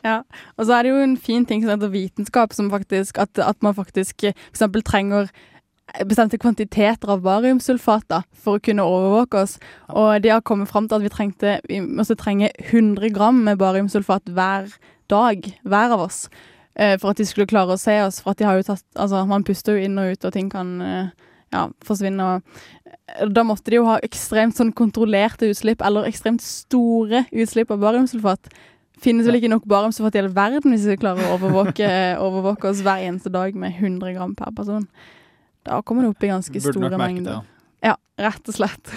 Ja, 0.01 0.23
og 0.57 0.65
så 0.65 0.73
er 0.73 0.87
det 0.87 0.91
jo 0.95 1.01
en 1.03 1.11
fin 1.21 1.43
ting 1.45 1.61
som 1.61 1.75
heter 1.75 1.91
vitenskap, 1.93 2.55
som 2.57 2.71
faktisk, 2.73 3.19
at, 3.21 3.37
at 3.37 3.59
man 3.61 3.75
faktisk 3.77 4.23
f.eks. 4.25 4.63
trenger 4.87 5.29
bestemte 6.07 6.39
kvantiteter 6.41 7.11
av 7.11 7.23
bariumsulfater 7.25 8.23
for 8.31 8.57
å 8.57 8.63
kunne 8.63 8.85
overvåke 8.87 9.43
oss. 9.43 9.57
Og 9.89 10.21
de 10.23 10.31
har 10.33 10.43
kommet 10.45 10.71
fram 10.71 10.87
til 10.87 10.99
at 10.99 11.05
vi 11.05 11.13
trengte 11.13 11.57
vi 11.69 11.81
måtte 11.83 12.17
trenge 12.19 12.51
100 12.69 13.11
gram 13.15 13.43
med 13.45 13.59
bariumsulfat 13.61 14.31
hver 14.35 14.71
dag, 15.11 15.47
hver 15.67 15.95
av 15.97 16.05
oss, 16.07 16.29
eh, 16.75 16.97
for 16.97 17.11
at 17.11 17.19
de 17.19 17.27
skulle 17.27 17.49
klare 17.49 17.75
å 17.75 17.79
se 17.81 17.97
oss. 18.03 18.21
For 18.21 18.31
at 18.31 18.39
de 18.39 18.47
har 18.47 18.59
jo 18.59 18.69
tatt 18.71 18.85
Altså, 18.95 19.25
man 19.27 19.43
puster 19.43 19.75
jo 19.75 19.85
inn 19.85 19.99
og 19.99 20.13
ut, 20.13 20.25
og 20.25 20.33
ting 20.33 20.49
kan 20.49 20.81
eh, 20.81 21.11
ja, 21.51 21.67
forsvinne. 21.83 22.41
Og 23.21 23.33
da 23.35 23.43
måtte 23.43 23.71
de 23.71 23.79
jo 23.81 23.87
ha 23.89 23.99
ekstremt 24.05 24.55
sånn 24.57 24.73
kontrollerte 24.73 25.49
utslipp, 25.51 25.83
eller 25.83 26.07
ekstremt 26.07 26.43
store 26.43 27.25
utslipp 27.31 27.71
av 27.71 27.81
bariumsulfat. 27.83 28.51
Finnes 29.01 29.25
vel 29.25 29.39
ikke 29.39 29.49
nok 29.51 29.65
bariumsulfat 29.69 30.15
i 30.15 30.21
hele 30.21 30.35
verden 30.35 30.75
hvis 30.75 30.85
vi 30.85 30.99
klarer 31.01 31.25
å 31.25 31.37
overvåke, 31.39 31.89
overvåke 32.27 32.69
oss 32.69 32.83
hver 32.85 33.01
eneste 33.07 33.33
dag 33.33 33.57
med 33.57 33.73
100 33.79 34.13
gram 34.15 34.35
per 34.37 34.53
person. 34.55 34.85
Da 35.67 35.81
kommer 35.85 36.05
det 36.05 36.13
opp 36.15 36.23
i 36.23 36.31
ganske 36.31 36.53
Burde 36.57 36.73
store 36.73 36.99
mengder. 37.01 37.43
Ja, 37.85 37.95
rett 38.21 38.49
og 38.49 38.57
slett. 38.57 38.93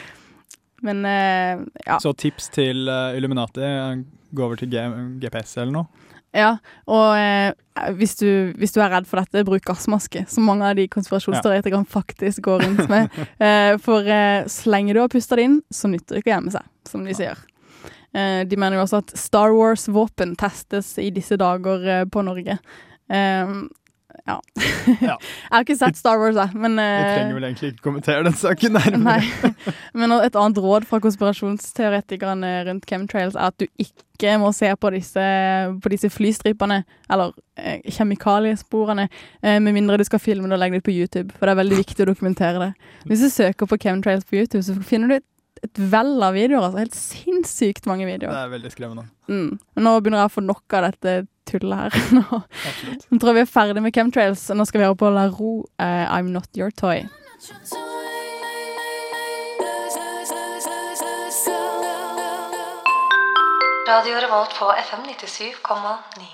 Men 0.86 1.04
eh, 1.04 1.64
ja. 1.86 1.98
Så 2.02 2.12
tips 2.14 2.52
til 2.54 2.86
eh, 2.88 3.16
Illuminati, 3.18 3.64
eh, 3.66 4.04
gå 4.30 4.44
over 4.44 4.60
til 4.60 4.70
G 4.70 4.84
GPS 5.22 5.56
eller 5.58 5.74
noe. 5.80 6.08
Ja, 6.36 6.58
og 6.86 7.16
eh, 7.16 7.88
hvis, 7.96 8.14
du, 8.20 8.52
hvis 8.60 8.74
du 8.74 8.82
er 8.84 8.92
redd 8.92 9.08
for 9.08 9.18
dette, 9.22 9.46
bruk 9.48 9.64
gassmaske, 9.66 10.26
som 10.28 10.44
mange 10.46 10.66
av 10.68 10.76
de 10.78 10.84
konspirasjonsteoretikerne 10.92 11.88
faktisk 11.88 12.44
går 12.46 12.66
rundt 12.66 12.88
med. 12.92 13.08
Eh, 13.38 13.76
for 13.80 14.06
eh, 14.10 14.44
så 14.50 14.70
lenge 14.72 14.94
du 14.94 15.00
har 15.00 15.10
pusta 15.12 15.36
det 15.38 15.46
inn, 15.46 15.60
så 15.72 15.88
nytter 15.90 16.16
det 16.16 16.22
ikke 16.22 16.32
å 16.32 16.34
gjemme 16.36 16.52
seg, 16.52 16.66
som 16.90 17.04
de 17.06 17.14
sier. 17.16 17.38
Eh, 18.12 18.42
de 18.48 18.58
mener 18.58 18.78
jo 18.78 18.84
også 18.84 19.00
at 19.04 19.14
Star 19.18 19.54
Wars-våpen 19.54 20.34
testes 20.38 20.96
i 21.00 21.08
disse 21.14 21.38
dager 21.40 21.86
eh, 21.86 22.04
på 22.10 22.24
Norge. 22.26 22.58
Eh, 24.28 25.02
ja. 25.08 25.16
jeg 25.16 25.52
har 25.52 25.64
ikke 25.64 25.76
sett 25.78 25.98
Star 25.98 26.18
Wars, 26.20 26.36
jeg, 26.36 26.56
men 26.58 26.76
jeg 26.80 27.04
eh, 27.04 27.14
trenger 27.16 27.38
vel 27.38 27.46
egentlig 27.48 27.70
ikke 27.72 27.84
kommentere 27.86 28.26
den 28.26 28.36
saken 28.38 28.76
nærmere. 28.76 29.16
Nei. 29.22 29.74
Men 29.96 30.16
et 30.18 30.36
annet 30.38 30.60
råd 30.64 30.88
fra 30.90 31.00
konspirasjonsteoretikerne 31.04 32.52
rundt 32.68 32.88
chemtrails 32.88 33.38
er 33.38 33.52
at 33.52 33.58
du 33.60 33.66
ikke 33.82 34.34
må 34.42 34.50
se 34.56 34.70
på 34.80 34.92
disse, 34.94 35.24
på 35.82 35.92
disse 35.94 36.10
flystripene, 36.12 36.82
eller 37.08 37.32
eh, 37.60 37.80
kjemikaliesporene, 37.94 39.08
eh, 39.42 39.58
med 39.62 39.76
mindre 39.76 40.00
du 40.00 40.06
skal 40.08 40.22
filme 40.22 40.50
det 40.50 40.58
og 40.58 40.62
legge 40.64 40.78
det 40.78 40.84
ut 40.84 40.90
på 40.90 40.96
YouTube, 40.98 41.34
for 41.38 41.46
det 41.46 41.56
er 41.56 41.62
veldig 41.62 41.80
viktig 41.84 42.04
å 42.04 42.12
dokumentere 42.12 42.68
det. 42.68 42.92
Hvis 43.08 43.24
du 43.24 43.32
søker 43.32 43.70
på 43.70 43.80
chemtrails 43.80 44.28
på 44.28 44.40
YouTube, 44.42 44.64
så 44.66 44.76
finner 44.84 45.12
du 45.12 45.18
et, 45.20 45.28
et 45.64 45.82
vell 45.90 46.18
av 46.22 46.36
videoer, 46.36 46.68
altså 46.68 46.84
helt 46.84 46.98
sinnssykt 46.98 47.88
mange 47.90 48.06
videoer. 48.06 48.34
Det 48.34 48.44
er 48.44 48.54
veldig 48.58 48.74
skremmende. 48.74 49.08
Mm. 49.28 49.58
Nå 49.82 49.98
begynner 49.98 50.22
jeg 50.22 50.30
å 50.30 50.36
få 50.36 50.44
nok 50.44 50.78
av 50.78 50.90
dette 50.90 51.18
tullet 51.48 51.84
her. 51.84 51.98
Nå, 52.16 52.40
nå 53.08 53.18
tror 53.18 53.32
jeg 53.32 53.38
vi 53.40 53.44
er 53.46 53.52
ferdig 53.52 53.84
med 53.84 53.94
chemtrails, 53.96 54.48
og 54.52 54.60
nå 54.60 54.68
skal 54.68 54.82
vi 54.82 54.88
høre 54.88 54.98
på 55.00 55.12
La 55.14 55.28
Ro, 55.32 55.52
uh, 55.80 56.04
I'm 56.12 56.30
Not 56.34 56.50
Your 56.58 56.70
Toy. 56.70 57.06
Radio 63.88 64.18
Revolt 64.20 64.52
på 64.58 64.66
FM 64.84 65.06
97,9. 65.08 66.26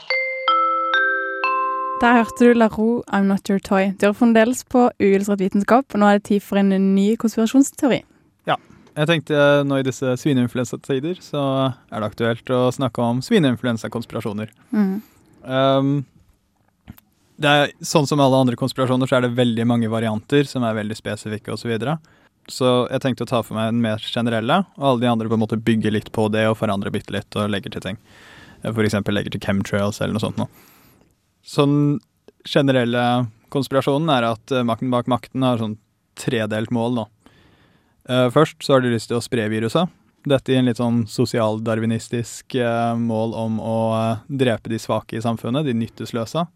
Der 2.00 2.16
hørte 2.18 2.44
du 2.44 2.52
La 2.52 2.66
Ro, 2.66 3.04
I'm 3.08 3.30
Not 3.30 3.48
Your 3.48 3.58
Toy. 3.58 3.92
Du 4.00 4.06
hører 4.06 4.18
fremdeles 4.18 4.64
på 4.64 4.90
Uillustrert 5.00 5.40
vitenskap, 5.40 5.84
og 5.94 6.02
nå 6.02 6.06
er 6.06 6.18
det 6.18 6.26
tid 6.32 6.42
for 6.42 6.58
en 6.58 6.74
ny 6.94 7.14
konspirasjonsteori. 7.16 8.02
Jeg 8.94 9.10
tenkte 9.10 9.34
eh, 9.34 9.60
nå 9.66 9.80
i 9.80 9.86
disse 9.86 10.14
svineinfluensatider 10.22 11.18
så 11.22 11.42
er 11.90 12.00
det 12.02 12.08
aktuelt 12.08 12.50
å 12.54 12.66
snakke 12.74 13.02
om 13.02 13.22
svineinfluensakonspirasjoner. 13.26 14.52
Mm. 14.70 14.92
Um, 15.44 15.94
det 17.42 17.50
er, 17.50 17.72
sånn 17.82 18.06
som 18.06 18.22
alle 18.22 18.38
andre 18.38 18.58
konspirasjoner 18.58 19.10
så 19.10 19.18
er 19.18 19.26
det 19.26 19.34
veldig 19.34 19.66
mange 19.66 19.90
varianter 19.90 20.46
som 20.46 20.62
er 20.66 20.76
veldig 20.78 20.96
spesifikke 20.98 21.50
osv. 21.50 21.64
Så, 21.64 21.72
videre. 21.72 21.96
så 22.46 22.70
jeg 22.92 23.02
tenkte 23.02 23.26
å 23.26 23.32
ta 23.32 23.42
for 23.42 23.58
meg 23.58 23.72
den 23.72 23.82
mer 23.82 23.98
generelle, 23.98 24.60
og 24.78 24.86
alle 24.92 25.02
de 25.02 25.10
andre 25.10 25.32
på 25.32 25.38
en 25.38 25.42
måte 25.42 25.58
bygger 25.58 25.96
litt 25.96 26.12
på 26.14 26.28
det 26.30 26.46
og 26.52 26.60
forandrer 26.60 26.94
bitte 26.94 27.16
litt 27.16 27.40
og 27.40 27.50
legger 27.50 27.74
til 27.74 27.86
ting. 27.88 28.00
Eksempel 28.64 29.18
legger 29.18 29.34
til 29.34 29.42
chemtrails 29.42 29.98
eller 30.00 30.14
noe 30.14 30.22
sånt 30.22 30.38
noe. 30.38 30.48
Sånn 31.44 31.98
generelle 32.48 33.26
konspirasjonen 33.52 34.12
er 34.14 34.30
at 34.30 34.54
eh, 34.54 34.64
makten 34.66 34.94
bak 34.94 35.10
makten 35.10 35.44
har 35.44 35.58
sånn 35.60 35.76
tredelt 36.20 36.70
mål 36.74 37.00
nå. 37.00 37.08
Eh, 38.08 38.26
først 38.30 38.60
så 38.64 38.76
har 38.76 38.84
de 38.84 38.92
lyst 38.92 39.08
til 39.08 39.18
å 39.18 39.24
spre 39.24 39.46
viruset. 39.52 39.88
Dette 40.28 40.52
i 40.52 40.58
en 40.58 40.68
litt 40.68 40.80
sånn 40.80 41.02
sosialdarwinistisk 41.08 42.56
uh, 42.56 42.96
mål 42.96 43.34
om 43.36 43.58
å 43.60 43.78
uh, 43.92 44.22
drepe 44.24 44.70
de 44.72 44.78
svake 44.80 45.18
i 45.18 45.20
samfunnet, 45.20 45.66
de 45.66 45.74
nyttesløse. 45.76 46.46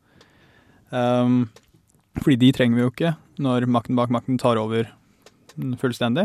Um, 0.88 1.50
fordi 2.16 2.38
de 2.46 2.48
trenger 2.56 2.78
vi 2.78 2.86
jo 2.86 2.92
ikke 2.94 3.12
når 3.44 3.66
makten 3.68 3.98
bak 3.98 4.08
makten 4.12 4.40
tar 4.40 4.56
over 4.56 4.88
fullstendig. 5.82 6.24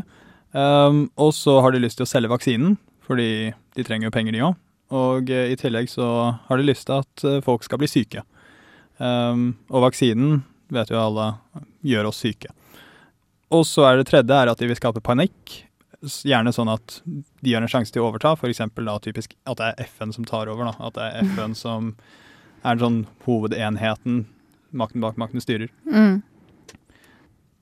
Um, 0.56 1.10
og 1.20 1.34
så 1.36 1.58
har 1.66 1.76
de 1.76 1.84
lyst 1.84 2.00
til 2.00 2.08
å 2.08 2.12
selge 2.14 2.32
vaksinen, 2.32 2.78
fordi 3.04 3.52
de 3.76 3.84
trenger 3.84 4.08
jo 4.08 4.16
penger, 4.16 4.38
de 4.38 4.48
òg. 4.48 4.56
Og 4.96 5.36
i 5.36 5.60
tillegg 5.60 5.92
så 5.92 6.08
har 6.48 6.60
de 6.60 6.70
lyst 6.70 6.88
til 6.88 7.04
at 7.04 7.44
folk 7.44 7.68
skal 7.68 7.82
bli 7.82 7.92
syke. 7.92 8.24
Um, 9.04 9.58
og 9.68 9.90
vaksinen, 9.90 10.46
vet 10.72 10.94
jo 10.94 11.02
alle, 11.02 11.34
gjør 11.84 12.14
oss 12.14 12.24
syke. 12.24 12.56
Og 13.52 13.66
så 13.68 13.86
er 13.88 14.00
det 14.00 14.08
tredje 14.10 14.36
er 14.36 14.52
at 14.52 14.60
de 14.62 14.70
vil 14.70 14.80
skape 14.80 15.04
panikk. 15.04 15.64
Gjerne 16.04 16.52
sånn 16.56 16.72
at 16.72 17.00
de 17.06 17.54
har 17.54 17.64
en 17.64 17.72
sjanse 17.72 17.94
til 17.94 18.04
å 18.04 18.10
overta, 18.10 18.34
f.eks. 18.36 18.64
da 18.76 18.96
typisk 19.04 19.36
at 19.48 19.60
det 19.60 19.70
er 19.72 19.92
FN 19.92 20.12
som 20.16 20.28
tar 20.28 20.52
over. 20.52 20.72
da. 20.72 20.76
At 20.90 20.98
det 20.98 21.10
er 21.10 21.34
FN 21.36 21.58
som 21.66 21.94
er 22.64 22.80
sånn 22.80 23.04
hovedenheten 23.28 24.24
makten 24.74 25.04
bak 25.04 25.20
makten 25.22 25.44
styrer. 25.44 25.70
Mm. 25.86 26.22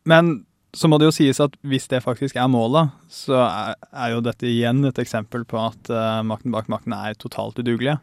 Men 0.08 0.32
så 0.74 0.88
må 0.88 0.98
det 0.98 1.10
jo 1.10 1.16
sies 1.16 1.42
at 1.44 1.56
hvis 1.68 1.90
det 1.92 2.00
faktisk 2.06 2.38
er 2.40 2.48
målet, 2.52 2.94
så 3.12 3.42
er, 3.44 3.76
er 3.92 4.14
jo 4.14 4.24
dette 4.24 4.48
igjen 4.48 4.86
et 4.88 5.02
eksempel 5.04 5.44
på 5.48 5.60
at 5.60 5.92
uh, 5.92 6.22
makten 6.24 6.54
bak 6.56 6.70
makten 6.72 6.96
er 6.96 7.18
totalt 7.20 7.60
udugelige. 7.60 7.98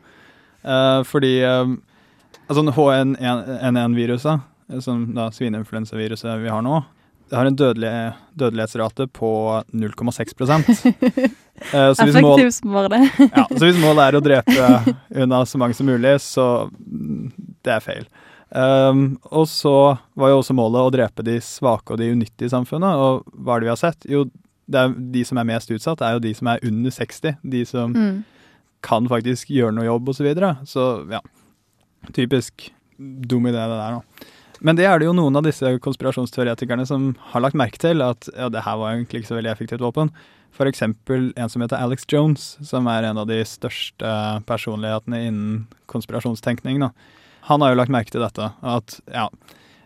Uh, 0.67 1.01
fordi 1.09 1.39
uh, 1.49 1.73
altså 2.47 2.67
H1N1-viruset, 2.69 4.45
som 4.85 5.07
da 5.17 5.31
svineinfluensaviruset 5.33 6.43
vi 6.43 6.53
har 6.53 6.65
nå, 6.67 6.83
det 7.29 7.37
har 7.37 7.47
en 7.49 7.57
dødelig, 7.59 7.93
dødelighetsrate 8.41 9.07
på 9.13 9.31
0,6 9.75 11.35
Eh, 11.59 11.89
Effektivt 11.91 12.55
som 12.55 12.71
det. 12.93 12.99
ja, 13.35 13.43
så 13.51 13.65
hvis 13.67 13.81
målet 13.83 14.05
er 14.05 14.15
å 14.15 14.21
drepe 14.23 14.67
unna 15.19 15.41
så 15.43 15.59
mange 15.59 15.75
som 15.75 15.89
mulig, 15.91 16.13
så 16.23 16.45
mm, 16.71 17.33
det 17.67 17.73
er 17.75 17.83
feil. 17.83 18.05
Um, 18.55 19.19
og 19.35 19.49
så 19.51 19.73
var 20.15 20.31
jo 20.31 20.39
også 20.39 20.55
målet 20.55 20.87
å 20.87 20.93
drepe 20.95 21.25
de 21.27 21.35
svake 21.43 21.93
og 21.93 21.99
de 21.99 22.13
unyttige 22.15 22.47
i 22.47 22.53
samfunnet. 22.55 22.95
Og 23.03 23.27
hva 23.43 23.57
er 23.57 23.65
det 23.65 23.67
vi 23.69 23.73
har 23.75 23.81
sett? 23.83 24.07
Jo, 24.07 24.23
de 24.71 25.25
som 25.27 25.43
er 25.43 25.49
mest 25.51 25.75
utsatt, 25.75 26.01
er 26.07 26.15
jo 26.15 26.23
de 26.29 26.33
som 26.39 26.53
er 26.55 26.63
under 26.71 26.95
60. 26.95 27.35
De 27.43 27.65
som 27.67 27.91
Mm. 27.93 28.23
kan 28.81 29.11
faktisk 29.11 29.51
gjøre 29.51 29.75
noe 29.75 29.89
jobb, 29.91 30.09
osv. 30.15 30.23
Så, 30.23 30.29
videre. 30.31 30.55
så 30.63 30.87
ja, 31.11 31.21
typisk 32.15 32.71
dum 32.99 33.51
idé 33.51 33.59
det 33.59 33.83
der, 33.83 33.99
da. 33.99 34.29
Men 34.61 34.77
det 34.77 34.87
er 34.91 34.99
det 34.99 35.07
jo 35.07 35.13
noen 35.15 35.37
av 35.39 35.45
disse 35.47 35.71
konspirasjonsteoretikerne 35.85 36.87
som 36.89 37.13
har 37.33 37.41
lagt 37.45 37.55
merke 37.59 37.79
til 37.79 38.03
at 38.03 38.29
ja, 38.37 38.49
det 38.51 38.65
her 38.67 38.77
var 38.81 38.95
egentlig 38.97 39.23
ikke 39.23 39.31
så 39.33 39.39
veldig 39.39 39.53
effektivt 39.53 39.85
våpen. 39.85 40.11
Eksempel 40.59 41.29
en 41.39 41.49
som 41.53 41.63
heter 41.63 41.79
Alex 41.79 42.03
Jones, 42.11 42.57
som 42.67 42.89
er 42.91 43.05
en 43.07 43.19
av 43.23 43.29
de 43.31 43.37
største 43.47 44.09
personlighetene 44.49 45.21
innen 45.29 45.61
konspirasjonstenkning. 45.87 46.81
Da. 46.83 46.89
Han 47.47 47.63
har 47.63 47.71
jo 47.71 47.79
lagt 47.79 47.93
merke 47.95 48.11
til 48.11 48.25
dette, 48.25 48.49
at 48.67 48.97
ja, 49.15 49.29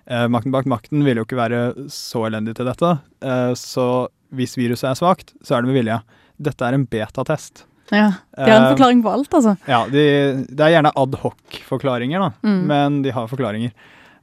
eh, 0.07 0.25
makten 0.33 0.55
bak 0.55 0.65
makten 0.71 1.05
vil 1.05 1.21
jo 1.21 1.27
ikke 1.27 1.37
være 1.43 1.61
så 1.93 2.25
elendig 2.31 2.55
til 2.57 2.71
dette. 2.71 2.95
Eh, 3.21 3.53
så 3.59 4.09
hvis 4.33 4.57
viruset 4.57 4.89
er 4.95 4.97
svakt, 4.97 5.35
så 5.45 5.59
er 5.59 5.63
det 5.67 5.73
med 5.75 5.81
vilje. 5.83 6.01
Dette 6.41 6.65
er 6.65 6.79
en 6.79 6.87
betatest. 6.89 7.67
Ja, 7.93 8.09
De 8.33 8.49
har 8.49 8.57
en 8.57 8.65
Eh, 8.71 8.73
forklaring 8.73 9.03
på 9.05 9.13
alt, 9.13 9.29
altså. 9.37 9.59
ja, 9.69 9.83
de, 9.93 10.47
det 10.49 10.61
er 10.65 10.73
gjerne 10.79 10.93
ad 10.97 11.19
hoc-forklaringer, 11.21 12.19
da, 12.19 12.31
Mm. 12.49 12.63
men 12.67 13.03
de 13.03 13.11
har 13.13 13.29
forklaringer. 13.29 13.73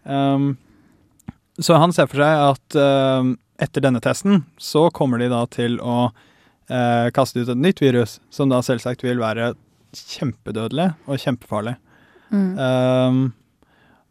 Um, 0.09 0.57
så 1.59 1.77
han 1.77 1.93
ser 1.93 2.09
for 2.09 2.23
seg 2.23 2.43
at 2.49 2.77
um, 2.79 3.35
etter 3.59 3.83
denne 3.83 4.01
testen 4.03 4.43
så 4.61 4.87
kommer 4.95 5.21
de 5.21 5.29
da 5.31 5.43
til 5.51 5.77
å 5.83 6.09
uh, 6.09 7.07
kaste 7.15 7.43
ut 7.43 7.51
et 7.51 7.59
nytt 7.59 7.83
virus, 7.83 8.17
som 8.33 8.51
da 8.51 8.61
selvsagt 8.65 9.03
vil 9.05 9.21
være 9.21 9.53
kjempedødelig 9.95 10.91
og 11.09 11.21
kjempefarlig. 11.21 11.75
Mm. 12.29 12.51
Um, 12.55 13.21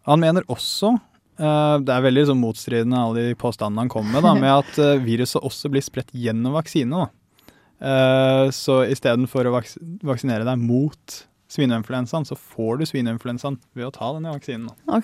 han 0.09 0.19
mener 0.19 0.43
også 0.51 0.89
uh, 0.97 1.77
Det 1.79 1.93
er 1.95 2.03
veldig 2.03 2.25
så, 2.27 2.35
motstridende 2.35 2.99
alle 2.99 3.29
de 3.29 3.37
påstandene 3.39 3.85
han 3.85 3.93
kommer 3.93 4.17
med, 4.17 4.27
da, 4.27 4.33
med 4.35 4.51
at 4.51 4.81
eh, 4.83 5.05
viruset 5.05 5.39
også 5.39 5.71
blir 5.71 5.85
spredt 5.85 6.11
gjennom 6.17 6.57
vaksine. 6.59 7.05
Da. 7.05 7.55
Uh, 7.79 8.45
så 8.55 8.83
istedenfor 8.91 9.47
å 9.47 9.55
vaks 9.55 9.79
vaksinere 10.07 10.49
deg 10.49 10.59
mot 10.59 11.21
svineinfluensaen, 11.49 12.27
så 12.29 12.37
får 12.37 12.81
du 12.81 12.89
svineinfluensaen 12.91 13.57
ved 13.79 13.87
å 13.87 13.95
ta 13.95 14.11
denne 14.17 14.35
vaksinen. 14.35 14.69
Da. 14.69 14.99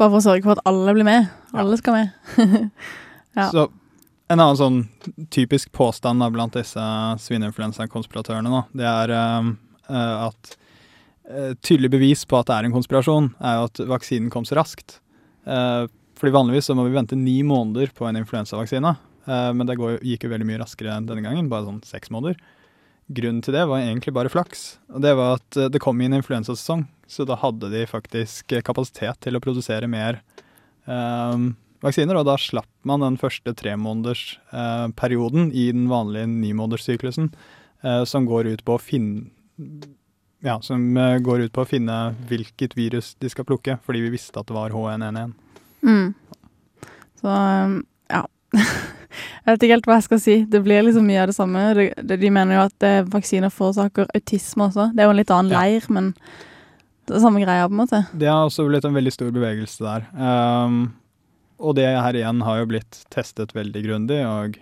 Bare 0.00 0.12
for 0.12 0.20
å 0.20 0.24
sørge 0.24 0.46
for 0.46 0.56
at 0.56 0.64
alle 0.68 0.94
blir 0.96 1.06
med. 1.06 1.28
Alle 1.56 1.76
skal 1.80 1.96
med. 1.96 2.10
ja. 3.38 3.50
Så 3.52 3.66
en 4.30 4.38
annen 4.38 4.58
sånn 4.58 4.80
typisk 5.34 5.72
påstand 5.74 6.22
blant 6.34 6.54
disse 6.54 6.82
svineinfluensakonspiratørene, 7.24 8.52
da, 8.52 8.62
det 8.78 8.86
er 8.86 9.12
eh, 9.16 9.48
at 10.28 10.52
uh, 11.30 11.52
tydelig 11.66 11.90
bevis 11.90 12.22
på 12.30 12.38
at 12.38 12.46
det 12.46 12.58
er 12.58 12.68
en 12.68 12.76
konspirasjon, 12.76 13.32
er 13.42 13.58
jo 13.58 13.64
at 13.66 13.82
vaksinen 13.90 14.30
kom 14.30 14.46
så 14.46 14.60
raskt. 14.60 15.00
Uh, 15.48 15.90
fordi 16.20 16.36
vanligvis 16.36 16.70
så 16.70 16.76
må 16.78 16.84
vi 16.86 16.94
vente 16.94 17.18
ni 17.18 17.40
måneder 17.46 17.90
på 17.96 18.06
en 18.06 18.20
influensavaksine. 18.20 18.94
Uh, 19.26 19.50
men 19.56 19.66
det 19.66 19.78
går, 19.80 19.98
gikk 20.06 20.28
jo 20.28 20.32
veldig 20.34 20.46
mye 20.46 20.62
raskere 20.62 21.00
denne 21.08 21.26
gangen, 21.26 21.50
bare 21.50 21.66
sånn 21.66 21.82
seks 21.88 22.14
måneder. 22.14 22.38
Grunnen 23.10 23.42
til 23.42 23.56
det 23.56 23.64
var 23.66 23.82
egentlig 23.82 24.14
bare 24.14 24.30
flaks. 24.30 24.78
Og 24.94 25.02
det 25.02 25.16
var 25.18 25.40
at 25.40 25.58
eh, 25.58 25.70
det 25.72 25.82
kom 25.82 26.00
inn 26.02 26.14
influensasesong, 26.16 26.86
så 27.10 27.26
da 27.26 27.38
hadde 27.40 27.72
de 27.72 27.82
faktisk 27.90 28.54
kapasitet 28.66 29.18
til 29.24 29.36
å 29.36 29.42
produsere 29.42 29.90
mer 29.90 30.20
eh, 30.86 31.48
vaksiner. 31.84 32.20
Og 32.20 32.28
da 32.28 32.36
slapp 32.40 32.70
man 32.86 33.02
den 33.04 33.18
første 33.20 33.54
tremånedersperioden 33.58 35.48
eh, 35.50 35.56
i 35.58 35.70
den 35.74 35.88
vanlige 35.90 36.30
nimånederssyklusen, 36.30 37.32
eh, 37.82 38.04
som 38.06 38.28
går 38.30 38.54
ut 38.54 38.64
på 38.66 38.78
å 38.78 38.82
finne 38.82 39.30
ja, 40.40 40.60
som 40.62 40.96
eh, 40.96 41.18
går 41.18 41.40
ut 41.46 41.52
på 41.52 41.64
å 41.64 41.68
finne 41.68 41.98
hvilket 42.30 42.76
virus 42.78 43.14
de 43.20 43.30
skal 43.32 43.46
plukke, 43.48 43.76
fordi 43.84 44.06
vi 44.06 44.14
visste 44.14 44.40
at 44.40 44.48
det 44.48 44.56
var 44.56 44.72
H1N1. 44.72 45.34
Mm. 45.84 46.14
Så 47.20 47.34
um, 47.34 47.76
ja. 48.08 48.24
jeg 49.10 49.50
vet 49.50 49.64
ikke 49.66 49.76
helt 49.76 49.88
hva 49.90 49.98
jeg 49.98 50.06
skal 50.08 50.22
si. 50.22 50.36
Det 50.50 50.62
blir 50.64 50.84
liksom 50.86 51.08
mye 51.08 51.24
av 51.24 51.30
det 51.30 51.36
samme. 51.36 51.64
De, 51.98 52.30
mener 52.30 52.56
jo 52.56 52.62
at 52.68 52.86
eh, 52.86 53.02
vaksiner 53.10 53.52
forårsaker 53.52 54.08
autisme 54.14 54.68
også. 54.68 54.90
Det 54.94 55.02
er 55.02 55.10
jo 55.10 55.16
en 55.16 55.20
litt 55.20 55.34
annen 55.34 55.52
Ja. 55.52 55.64
leir, 55.64 55.90
men 55.90 56.14
det 57.08 57.16
er 57.16 57.24
samme 57.24 57.42
greia, 57.42 57.66
på 57.66 57.74
en 57.74 57.82
måte. 57.82 58.04
Det 58.14 58.28
har 58.30 58.46
også 58.46 58.68
blitt 58.68 58.86
en 58.86 58.94
veldig 58.94 59.12
stor 59.12 59.30
bevegelse 59.34 59.82
der. 59.82 60.06
Um, 60.14 60.92
og 61.60 61.74
det 61.76 61.88
her 61.88 62.16
igjen 62.16 62.44
har 62.46 62.62
jo 62.62 62.70
blitt 62.70 63.04
testet 63.10 63.52
veldig 63.56 63.82
grundig, 63.84 64.20
og 64.24 64.60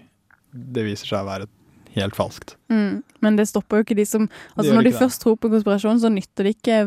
det 0.52 0.86
viser 0.86 1.12
seg 1.12 1.20
å 1.22 1.28
være 1.28 1.50
helt 1.98 2.16
falskt. 2.16 2.56
Mm. 2.72 3.02
Men 3.24 3.36
det 3.36 3.48
stopper 3.50 3.80
jo 3.80 3.86
ikke 3.86 3.98
de 3.98 4.06
som 4.06 4.28
Altså 4.56 4.72
Når 4.74 4.88
de 4.88 4.90
det. 4.92 4.98
først 4.98 5.22
tror 5.22 5.36
på 5.36 5.50
konspirasjon, 5.52 6.00
så 6.00 6.10
nytter 6.12 6.48
det 6.48 6.56
ikke 6.56 6.78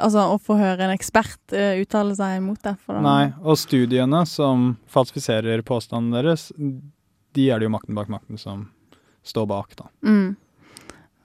altså, 0.00 0.24
å 0.34 0.38
få 0.42 0.56
høre 0.58 0.86
en 0.86 0.94
ekspert 0.94 1.54
uh, 1.54 1.76
uttale 1.80 2.16
seg 2.18 2.38
imot 2.40 2.62
det. 2.64 2.74
Nei, 3.04 3.32
og 3.42 3.58
studiene 3.60 4.24
som 4.30 4.74
falsifiserer 4.90 5.62
påstanden 5.66 6.14
deres, 6.16 6.50
de 7.34 7.50
er 7.50 7.58
det 7.58 7.68
jo 7.68 7.74
makten 7.74 7.94
bak 7.98 8.08
makten 8.12 8.38
som 8.38 8.68
står 9.24 9.46
bak, 9.50 9.76
da. 9.76 9.88
Mm. 10.06 10.36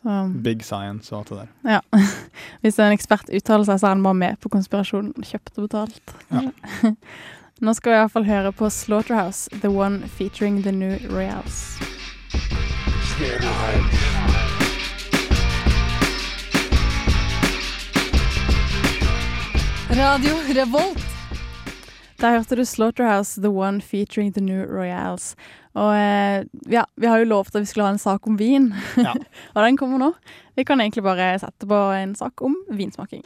Um, 0.02 0.44
Big 0.44 0.64
science 0.64 1.12
og 1.12 1.20
alt 1.20 1.30
det 1.30 1.38
der. 1.42 1.50
ja. 1.76 1.82
Hvis 2.64 2.80
en 2.80 2.96
ekspert 2.96 3.30
uttaler 3.36 3.68
seg, 3.68 3.82
så 3.82 3.90
er 3.90 3.98
han 3.98 4.04
bare 4.04 4.16
med 4.16 4.40
på 4.40 4.52
konspirasjonen. 4.54 5.14
Kjøpt 5.24 5.60
og 5.60 5.68
betalt. 5.68 6.16
Nå 7.64 7.74
skal 7.76 7.92
vi 7.92 7.98
iallfall 8.00 8.28
høre 8.28 8.54
på 8.56 8.70
Slaughterhouse, 8.72 9.52
The 9.60 9.70
One 9.70 10.08
featuring 10.08 10.62
The 10.64 10.72
New 10.72 10.96
Royals. 11.12 11.76
Radio 19.90 20.36
Revolt. 20.56 21.06
Der 22.22 22.32
hørte 22.32 22.56
du 22.56 22.66
Slaughterhouse, 22.66 23.42
The 23.42 23.50
One 23.50 23.82
featuring 23.82 24.34
The 24.34 24.42
New 24.42 24.64
Royals. 24.78 25.36
Og 25.78 25.92
eh, 25.94 26.46
ja, 26.72 26.86
vi 26.98 27.10
har 27.10 27.22
jo 27.22 27.30
lovt 27.30 27.56
at 27.56 27.62
vi 27.62 27.70
skulle 27.70 27.86
ha 27.86 27.94
en 27.94 28.02
sak 28.02 28.26
om 28.28 28.40
vin, 28.40 28.72
Ja. 28.98 29.14
og 29.56 29.62
den 29.64 29.78
kommer 29.78 30.02
nå. 30.02 30.14
Vi 30.58 30.66
kan 30.66 30.82
egentlig 30.82 31.06
bare 31.06 31.36
sette 31.40 31.70
på 31.70 31.82
en 31.94 32.16
sak 32.18 32.42
om 32.42 32.58
vinsmaking. 32.74 33.24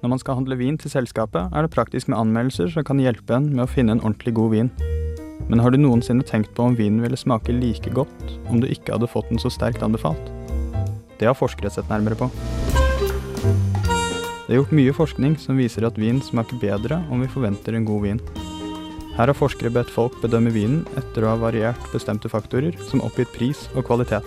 Når 0.00 0.08
man 0.08 0.20
skal 0.20 0.38
handle 0.38 0.56
vin 0.56 0.78
til 0.80 0.92
selskapet, 0.92 1.52
er 1.52 1.66
det 1.66 1.74
praktisk 1.74 2.08
med 2.08 2.16
anmeldelser 2.16 2.70
som 2.72 2.84
kan 2.88 3.02
hjelpe 3.02 3.36
en 3.36 3.50
med 3.52 3.66
å 3.66 3.68
finne 3.68 3.96
en 3.96 4.00
ordentlig 4.00 4.32
god 4.38 4.54
vin. 4.54 4.70
Men 5.50 5.60
har 5.60 5.74
du 5.74 5.80
noensinne 5.80 6.24
tenkt 6.24 6.54
på 6.56 6.68
om 6.70 6.76
vinen 6.78 7.02
ville 7.04 7.18
smake 7.18 7.52
like 7.52 7.92
godt 7.92 8.38
om 8.48 8.62
du 8.62 8.68
ikke 8.70 8.94
hadde 8.96 9.10
fått 9.10 9.28
den 9.32 9.42
så 9.42 9.52
sterkt 9.52 9.84
anbefalt? 9.84 10.32
Det 11.20 11.28
har 11.28 11.36
forskere 11.36 11.72
sett 11.74 11.90
nærmere 11.92 12.16
på. 12.16 12.30
Det 14.50 14.56
er 14.56 14.64
gjort 14.64 14.72
mye 14.74 14.92
forskning 14.96 15.34
som 15.38 15.58
viser 15.60 15.84
at 15.86 15.98
vin 16.02 16.16
smaker 16.26 16.58
bedre 16.58 16.96
om 17.14 17.20
vi 17.22 17.28
forventer 17.30 17.76
en 17.78 17.84
god 17.86 18.00
vin. 18.02 18.16
Her 19.14 19.30
har 19.30 19.38
forskere 19.38 19.70
bedt 19.70 19.92
folk 19.94 20.16
bedømme 20.18 20.50
vinen 20.50 20.80
etter 20.98 21.22
å 21.22 21.28
ha 21.30 21.36
variert 21.38 21.84
bestemte 21.92 22.26
faktorer 22.32 22.74
som 22.88 22.98
oppgitt 23.06 23.30
pris 23.30 23.60
og 23.76 23.86
kvalitet. 23.86 24.26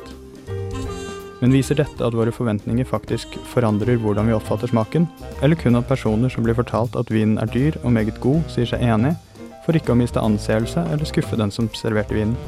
Men 1.41 1.51
viser 1.51 1.75
dette 1.75 2.07
at 2.07 2.15
våre 2.15 2.31
forventninger 2.31 2.87
faktisk 2.87 3.35
forandrer 3.51 3.99
hvordan 3.99 4.31
vi 4.31 4.37
oppfatter 4.37 4.71
smaken, 4.71 5.09
eller 5.43 5.59
kun 5.59 5.75
at 5.75 5.91
personer 5.91 6.31
som 6.31 6.47
blir 6.47 6.55
fortalt 6.55 6.95
at 6.95 7.11
vinen 7.11 7.35
er 7.43 7.51
dyr 7.51 7.75
og 7.83 7.91
meget 7.91 8.23
god, 8.23 8.47
sier 8.53 8.71
seg 8.71 8.79
enig, 8.79 9.17
for 9.65 9.75
ikke 9.75 9.91
å 9.91 9.99
miste 9.99 10.23
anseelse 10.23 10.85
eller 10.87 11.03
skuffe 11.09 11.35
den 11.35 11.51
som 11.51 11.67
serverte 11.75 12.15
vinen? 12.15 12.39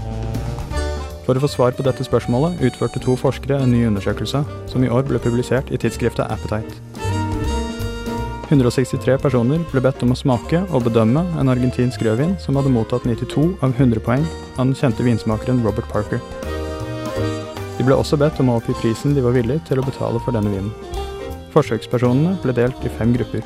For 1.27 1.35
å 1.35 1.43
få 1.43 1.51
svar 1.51 1.75
på 1.75 1.83
dette 1.83 2.07
spørsmålet 2.07 2.63
utførte 2.69 3.03
to 3.03 3.19
forskere 3.19 3.59
en 3.59 3.75
ny 3.75 3.83
undersøkelse, 3.89 4.45
som 4.71 4.88
i 4.88 4.95
år 4.95 5.09
ble 5.11 5.19
publisert 5.19 5.75
i 5.75 5.81
tidsskriftet 5.81 6.31
Appetite. 6.31 7.03
163 8.45 9.15
personer 9.17 9.63
ble 9.71 9.81
bedt 9.81 10.03
om 10.05 10.13
å 10.13 10.17
smake 10.17 10.60
og 10.69 10.84
bedømme 10.86 11.23
en 11.41 11.49
argentinsk 11.49 12.03
rødvin 12.05 12.36
som 12.41 12.60
hadde 12.60 12.69
mottatt 12.73 13.08
92 13.10 13.45
av 13.65 13.71
100 13.73 14.03
poeng 14.05 14.25
av 14.55 14.67
den 14.67 14.75
kjente 14.77 15.05
vinsmakeren 15.05 15.63
Robert 15.65 15.89
Parker. 15.89 16.21
De 17.79 17.84
ble 17.88 17.97
også 17.97 18.19
bedt 18.21 18.38
om 18.43 18.51
å 18.53 18.60
oppgi 18.60 18.75
prisen 18.77 19.15
de 19.17 19.23
var 19.25 19.34
villige 19.34 19.65
til 19.69 19.81
å 19.81 19.86
betale 19.88 20.21
for 20.21 20.38
denne 20.38 20.53
vinen. 20.53 20.69
Forsøkspersonene 21.55 22.36
ble 22.43 22.53
delt 22.53 22.86
i 22.86 22.91
fem 22.99 23.15
grupper. 23.15 23.41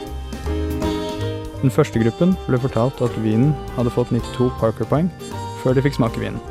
Den 1.61 1.71
første 1.71 2.01
gruppen 2.03 2.35
ble 2.47 2.59
fortalt 2.59 2.99
at 3.05 3.15
vinen 3.23 3.53
hadde 3.77 3.93
fått 3.95 4.11
92 4.11 4.49
Parker-poeng 4.59 5.07
før 5.63 5.79
de 5.79 5.85
fikk 5.85 5.95
smake 5.95 6.19
vinen. 6.19 6.43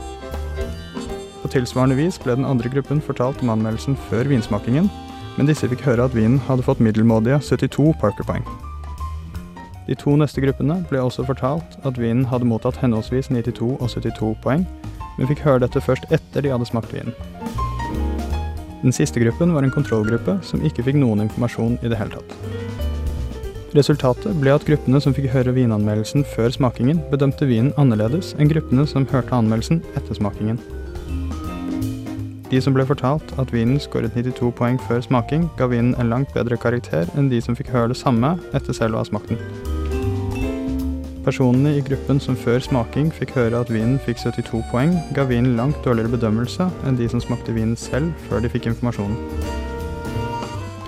På 1.42 1.52
tilsvarende 1.52 2.00
vis 2.00 2.16
ble 2.20 2.38
den 2.40 2.48
andre 2.48 2.72
gruppen 2.72 3.04
fortalt 3.04 3.44
om 3.44 3.52
anmeldelsen 3.52 3.96
før 4.08 4.28
vinsmakingen, 4.32 4.88
men 5.38 5.46
disse 5.48 5.68
fikk 5.70 5.86
høre 5.86 6.08
at 6.08 6.16
vinen 6.18 6.40
hadde 6.48 6.66
fått 6.66 6.82
middelmådige 6.82 7.38
72 7.46 7.92
Parker-poeng. 8.02 8.44
De 9.88 9.96
to 9.96 10.18
neste 10.20 10.42
gruppene 10.44 10.82
ble 10.90 11.00
også 11.00 11.24
fortalt 11.24 11.78
at 11.88 11.96
vinen 11.96 12.26
hadde 12.28 12.48
mottatt 12.50 12.76
henholdsvis 12.82 13.30
92 13.32 13.78
og 13.78 13.86
72 13.88 14.34
poeng, 14.44 14.66
men 15.16 15.30
fikk 15.30 15.46
høre 15.46 15.62
dette 15.64 15.80
først 15.80 16.10
etter 16.12 16.44
de 16.44 16.52
hadde 16.52 16.68
smakt 16.68 16.92
vinen. 16.92 17.14
Den 18.82 18.94
siste 18.94 19.22
gruppen 19.22 19.54
var 19.54 19.64
en 19.64 19.74
kontrollgruppe 19.74 20.36
som 20.46 20.60
ikke 20.66 20.84
fikk 20.86 20.98
noen 21.00 21.24
informasjon 21.24 21.78
i 21.82 21.90
det 21.90 21.98
hele 21.98 22.18
tatt. 22.18 22.36
Resultatet 23.76 24.36
ble 24.40 24.52
at 24.54 24.64
gruppene 24.68 25.00
som 25.02 25.14
fikk 25.16 25.30
høre 25.32 25.52
vinanmeldelsen 25.56 26.24
før 26.34 26.52
smakingen, 26.54 27.00
bedømte 27.10 27.48
vinen 27.48 27.74
annerledes 27.80 28.34
enn 28.38 28.50
gruppene 28.50 28.86
som 28.88 29.06
hørte 29.10 29.34
anmeldelsen 29.34 29.82
etter 29.98 30.16
smakingen. 30.16 30.60
De 32.48 32.60
som 32.64 32.72
ble 32.72 32.84
fortalt 32.88 33.34
at 33.40 33.50
vinen 33.52 33.76
skåret 33.82 34.14
92 34.16 34.48
poeng 34.56 34.78
før 34.88 35.02
smaking, 35.04 35.50
ga 35.58 35.66
vinen 35.68 35.92
en 36.00 36.08
langt 36.08 36.30
bedre 36.32 36.56
karakter 36.56 37.10
enn 37.18 37.28
de 37.28 37.42
som 37.44 37.56
fikk 37.58 37.74
høre 37.74 37.92
det 37.92 37.98
samme 38.00 38.38
etter 38.56 38.72
selv 38.76 38.96
å 38.96 39.02
ha 39.02 39.08
smakt 39.08 39.34
den. 39.34 39.42
Personene 41.28 41.74
i 41.76 41.82
gruppen 41.84 42.16
som 42.24 42.38
før 42.40 42.62
smaking 42.64 43.10
fikk 43.12 43.34
høre 43.36 43.60
at 43.60 43.68
vinen 43.68 43.98
fikk 44.00 44.22
72 44.22 44.62
poeng, 44.70 44.94
ga 45.12 45.26
vinen 45.28 45.58
langt 45.60 45.76
dårligere 45.84 46.14
bedømmelse 46.16 46.70
enn 46.88 46.96
de 46.96 47.10
som 47.12 47.20
smakte 47.20 47.52
vinen 47.52 47.76
selv 47.76 48.16
før 48.30 48.40
de 48.40 48.48
fikk 48.54 48.70
informasjonen. 48.72 49.18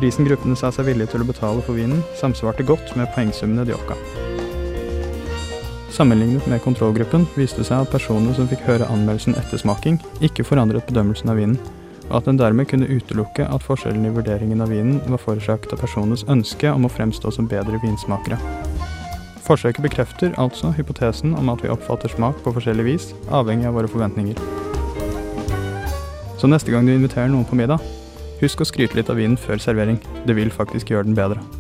Prisen 0.01 0.25
gruppene 0.25 0.57
sa 0.57 0.73
seg 0.73 0.89
villige 0.89 1.13
til 1.13 1.27
å 1.27 1.29
betale 1.29 1.61
for 1.67 1.77
vinen, 1.77 2.01
samsvarte 2.17 2.65
godt 2.65 2.97
med 2.97 3.13
poengsummene 3.13 3.69
de 3.69 3.77
oppga. 3.77 4.01
Sammenlignet 5.91 6.47
med 6.47 6.63
kontrollgruppen 6.63 7.27
viste 7.35 7.61
det 7.61 7.67
seg 7.67 7.83
at 7.83 7.91
personene 7.91 8.35
som 8.37 8.47
fikk 8.51 8.63
høre 8.69 8.87
anmeldelsen 8.93 9.35
etter 9.39 9.59
smaking, 9.59 9.99
ikke 10.23 10.47
forandret 10.47 10.87
bedømmelsen 10.87 11.33
av 11.33 11.41
vinen, 11.41 11.59
og 12.11 12.21
at 12.21 12.31
en 12.31 12.39
dermed 12.39 12.69
kunne 12.71 12.89
utelukke 12.91 13.47
at 13.47 13.67
forskjellen 13.67 14.07
i 14.07 14.15
vurderingen 14.15 14.63
av 14.63 14.71
vinen 14.71 15.01
var 15.11 15.23
forårsaket 15.23 15.75
av 15.75 15.83
personenes 15.83 16.25
ønske 16.31 16.71
om 16.71 16.87
å 16.87 16.93
fremstå 16.95 17.35
som 17.35 17.51
bedre 17.51 17.83
vinsmakere. 17.83 18.39
Forsøket 19.47 19.83
bekrefter 19.83 20.35
altså 20.39 20.71
hypotesen 20.77 21.35
om 21.35 21.51
at 21.51 21.63
vi 21.65 21.73
oppfatter 21.75 22.13
smak 22.13 22.39
på 22.45 22.55
forskjellig 22.55 22.87
vis, 22.87 23.13
avhengig 23.35 23.67
av 23.67 23.79
våre 23.79 23.91
forventninger. 23.91 24.39
Så 26.39 26.49
neste 26.49 26.71
gang 26.73 26.87
du 26.87 26.95
inviterer 26.95 27.29
noen 27.33 27.49
på 27.49 27.59
middag, 27.59 27.83
husk 28.41 28.63
å 28.63 28.69
skryte 28.69 28.97
litt 28.97 29.11
av 29.11 29.19
vinen 29.19 29.37
før 29.41 29.59
servering. 29.61 29.99
Det 30.25 30.39
vil 30.39 30.55
faktisk 30.55 30.95
gjøre 30.95 31.11
den 31.11 31.19
bedre. 31.19 31.60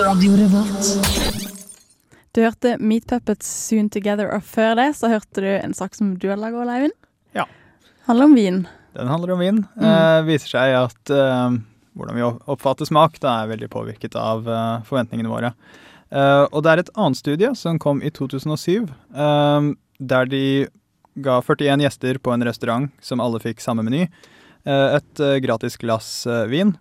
Radio 0.00 0.32
Revolt. 0.32 0.88
Du 2.32 2.40
hørte 2.40 2.76
Meat 2.80 3.06
Puppets 3.10 3.48
Soon 3.66 3.90
Together, 3.92 4.30
og 4.32 4.44
før 4.46 4.76
det 4.78 4.86
så 4.96 5.10
hørte 5.12 5.42
du 5.44 5.48
en 5.50 5.74
sak 5.76 5.96
som 5.98 6.14
du 6.16 6.28
hadde 6.30 6.40
laga, 6.40 6.62
Leivind. 6.64 6.94
Ja. 7.36 7.44
Handler 8.06 8.30
om 8.30 8.36
vin. 8.38 8.60
Den 8.96 9.10
handler 9.10 9.34
om 9.34 9.42
vin. 9.44 9.60
Mm. 9.76 9.84
Eh, 9.90 10.22
viser 10.30 10.54
seg 10.54 10.76
at 10.78 11.12
eh, 11.12 11.58
hvordan 11.98 12.16
vi 12.16 12.26
oppfatter 12.54 12.88
smak, 12.88 13.20
det 13.20 13.28
er 13.28 13.52
veldig 13.52 13.70
påvirket 13.72 14.16
av 14.16 14.48
eh, 14.48 14.82
forventningene 14.88 15.32
våre. 15.32 15.52
Eh, 16.08 16.44
og 16.48 16.64
det 16.64 16.72
er 16.72 16.84
et 16.84 16.92
annet 16.96 17.20
studie 17.20 17.52
som 17.58 17.80
kom 17.82 18.00
i 18.00 18.12
2007, 18.14 18.88
eh, 18.88 19.70
der 20.00 20.30
de 20.32 20.44
ga 21.20 21.40
41 21.44 21.84
gjester 21.84 22.22
på 22.22 22.32
en 22.32 22.46
restaurant 22.48 22.88
som 23.04 23.20
alle 23.20 23.42
fikk 23.42 23.60
samme 23.60 23.84
meny, 23.84 24.06
eh, 24.64 24.86
et 24.96 25.24
eh, 25.24 25.40
gratis 25.44 25.76
glass 25.82 26.22
eh, 26.30 26.46
vin. 26.50 26.76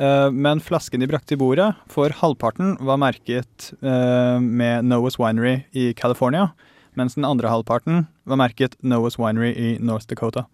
Eh, 0.00 0.30
men 0.32 0.62
flasken 0.64 1.02
de 1.02 1.08
brakte 1.10 1.34
til 1.34 1.40
bordet, 1.40 1.68
for 1.92 2.12
halvparten 2.22 2.78
var 2.80 3.00
merket 3.00 3.72
eh, 3.82 4.38
med 4.40 4.88
Noah's 4.88 5.18
Winery 5.20 5.66
i 5.76 5.92
California, 5.98 6.50
mens 6.96 7.18
den 7.18 7.28
andre 7.28 7.52
halvparten 7.52 8.06
var 8.28 8.40
merket 8.40 8.78
Noah's 8.80 9.18
Winery 9.20 9.52
i 9.52 9.76
North 9.84 10.08
Dakota. 10.08 10.46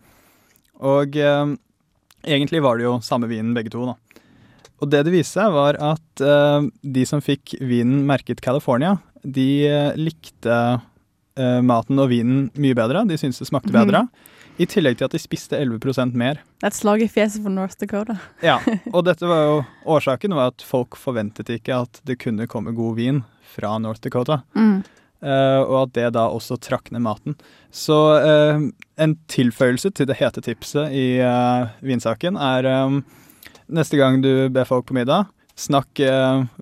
Og 0.83 1.17
eh, 1.19 1.55
egentlig 2.27 2.63
var 2.65 2.79
det 2.79 2.89
jo 2.89 2.99
samme 3.05 3.31
vinen 3.31 3.55
begge 3.55 3.75
to, 3.75 3.87
da. 3.93 3.97
Og 4.79 4.91
det 4.91 5.05
det 5.07 5.15
viste 5.15 5.39
seg, 5.39 5.55
var 5.55 5.79
at 5.83 6.23
eh, 6.23 6.67
de 6.83 7.07
som 7.07 7.23
fikk 7.23 7.57
vinen 7.63 8.05
merket 8.07 8.43
California, 8.43 8.97
de 9.23 9.49
eh, 9.67 9.95
likte 9.99 10.59
eh, 11.39 11.61
maten 11.67 11.99
og 11.99 12.11
vinen 12.13 12.49
mye 12.59 12.77
bedre. 12.79 13.05
De 13.07 13.19
syntes 13.19 13.43
det 13.43 13.51
smakte 13.51 13.75
bedre. 13.75 14.05
bedre. 14.07 14.35
I 14.59 14.67
tillegg 14.67 14.99
til 14.99 15.07
at 15.07 15.15
de 15.15 15.21
spiste 15.23 15.59
11% 15.59 16.17
mer. 16.19 16.41
Det 16.59 16.67
er 16.67 16.73
et 16.73 16.77
slag 16.77 17.03
i 17.05 17.11
fjeset 17.11 17.45
for 17.45 17.55
North 17.55 17.79
Dakota. 17.79 18.19
Ja, 18.43 18.59
og 18.95 19.05
dette 19.07 19.29
var 19.31 19.45
jo 19.47 19.59
årsaken 19.95 20.35
var 20.35 20.51
at 20.53 20.65
folk 20.67 20.99
forventet 20.99 21.51
ikke 21.55 21.85
at 21.87 22.01
det 22.09 22.19
kunne 22.25 22.49
komme 22.51 22.75
god 22.75 22.99
vin 22.99 23.23
fra 23.55 23.77
North 23.83 24.03
Dakota. 24.03 24.41
Mm. 24.59 24.81
Uh, 25.19 25.63
og 25.65 25.77
at 25.81 25.95
det 25.97 26.11
da 26.15 26.29
også 26.31 26.59
trakk 26.63 26.93
ned 26.95 27.03
maten. 27.03 27.35
Så 27.75 27.97
uh, 28.23 28.67
en 28.99 29.15
tilføyelse 29.31 29.91
til 29.95 30.07
det 30.11 30.19
hete 30.21 30.43
tipset 30.47 30.95
i 30.95 31.19
uh, 31.23 31.71
vinsaken 31.83 32.39
er 32.39 32.69
um, 32.87 33.01
neste 33.67 33.99
gang 33.99 34.23
du 34.23 34.47
ber 34.55 34.69
folk 34.69 34.87
på 34.91 34.97
middag, 34.97 35.27
snakk 35.59 35.99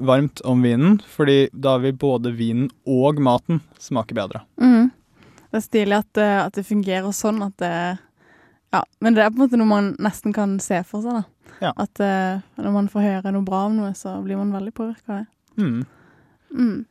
varmt 0.09 0.41
om 0.49 0.63
vinen, 0.65 0.95
fordi 1.05 1.51
da 1.53 1.75
vil 1.83 1.93
både 2.01 2.31
vinen 2.33 2.71
og 2.89 3.21
maten 3.21 3.61
smake 3.77 4.17
bedre. 4.17 4.41
Mhm. 4.57 4.89
Det 5.57 5.63
er 5.63 5.69
stilig 5.71 5.97
at, 5.97 6.19
eh, 6.21 6.39
at 6.43 6.57
det 6.59 6.67
fungerer 6.69 7.15
sånn 7.17 7.41
at 7.47 7.57
det 7.63 7.73
Ja, 8.75 8.83
men 9.01 9.17
det 9.17 9.23
er 9.25 9.31
på 9.33 9.39
en 9.39 9.47
måte 9.47 9.57
noe 9.57 9.71
man 9.71 9.95
nesten 10.03 10.35
kan 10.37 10.59
se 10.61 10.83
for 10.85 11.01
seg, 11.01 11.23
da. 11.23 11.53
Ja. 11.63 11.71
At 11.81 11.97
uh, 12.03 12.43
når 12.61 12.75
man 12.75 12.91
får 12.93 13.07
høre 13.07 13.33
noe 13.33 13.47
bra 13.47 13.63
om 13.71 13.79
noe, 13.79 13.95
så 13.97 14.19
blir 14.21 14.37
man 14.37 14.51
veldig 14.53 14.75
påvirka 14.77 15.15
av 15.15 15.23
det. 15.23 15.63
Mm. 15.63 15.79
Mm. 16.53 16.85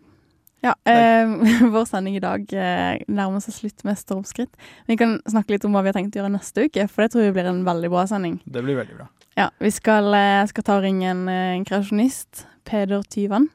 Ja, 0.66 0.74
eh, 0.90 1.28
vår 1.76 1.86
sending 1.86 2.16
i 2.18 2.24
dag 2.24 2.48
eh, 2.58 3.04
nærmer 3.06 3.44
seg 3.44 3.54
slutt 3.60 3.84
med 3.86 4.00
stormskritt. 4.00 4.56
Vi 4.90 4.98
kan 4.98 5.20
snakke 5.30 5.54
litt 5.54 5.68
om 5.68 5.76
hva 5.76 5.84
vi 5.86 5.92
har 5.92 6.00
tenkt 6.00 6.18
å 6.18 6.24
gjøre 6.24 6.34
neste 6.40 6.66
uke, 6.66 6.88
for 6.90 7.06
det 7.06 7.14
tror 7.14 7.28
vi 7.28 7.36
blir 7.36 7.52
en 7.52 7.62
veldig 7.68 7.92
bra 7.94 8.08
sending. 8.10 8.40
Det 8.50 8.64
blir 8.66 8.80
veldig 8.80 8.98
bra. 8.98 9.06
Ja, 9.38 9.52
vi 9.62 9.70
skal, 9.76 10.10
eh, 10.18 10.42
skal 10.50 10.66
ta 10.66 10.80
og 10.80 10.88
ringe 10.88 11.12
en, 11.12 11.28
eh, 11.30 11.54
en 11.60 11.68
kreasjonist, 11.68 12.48
Peder 12.66 13.04
Tyvan. 13.04 13.52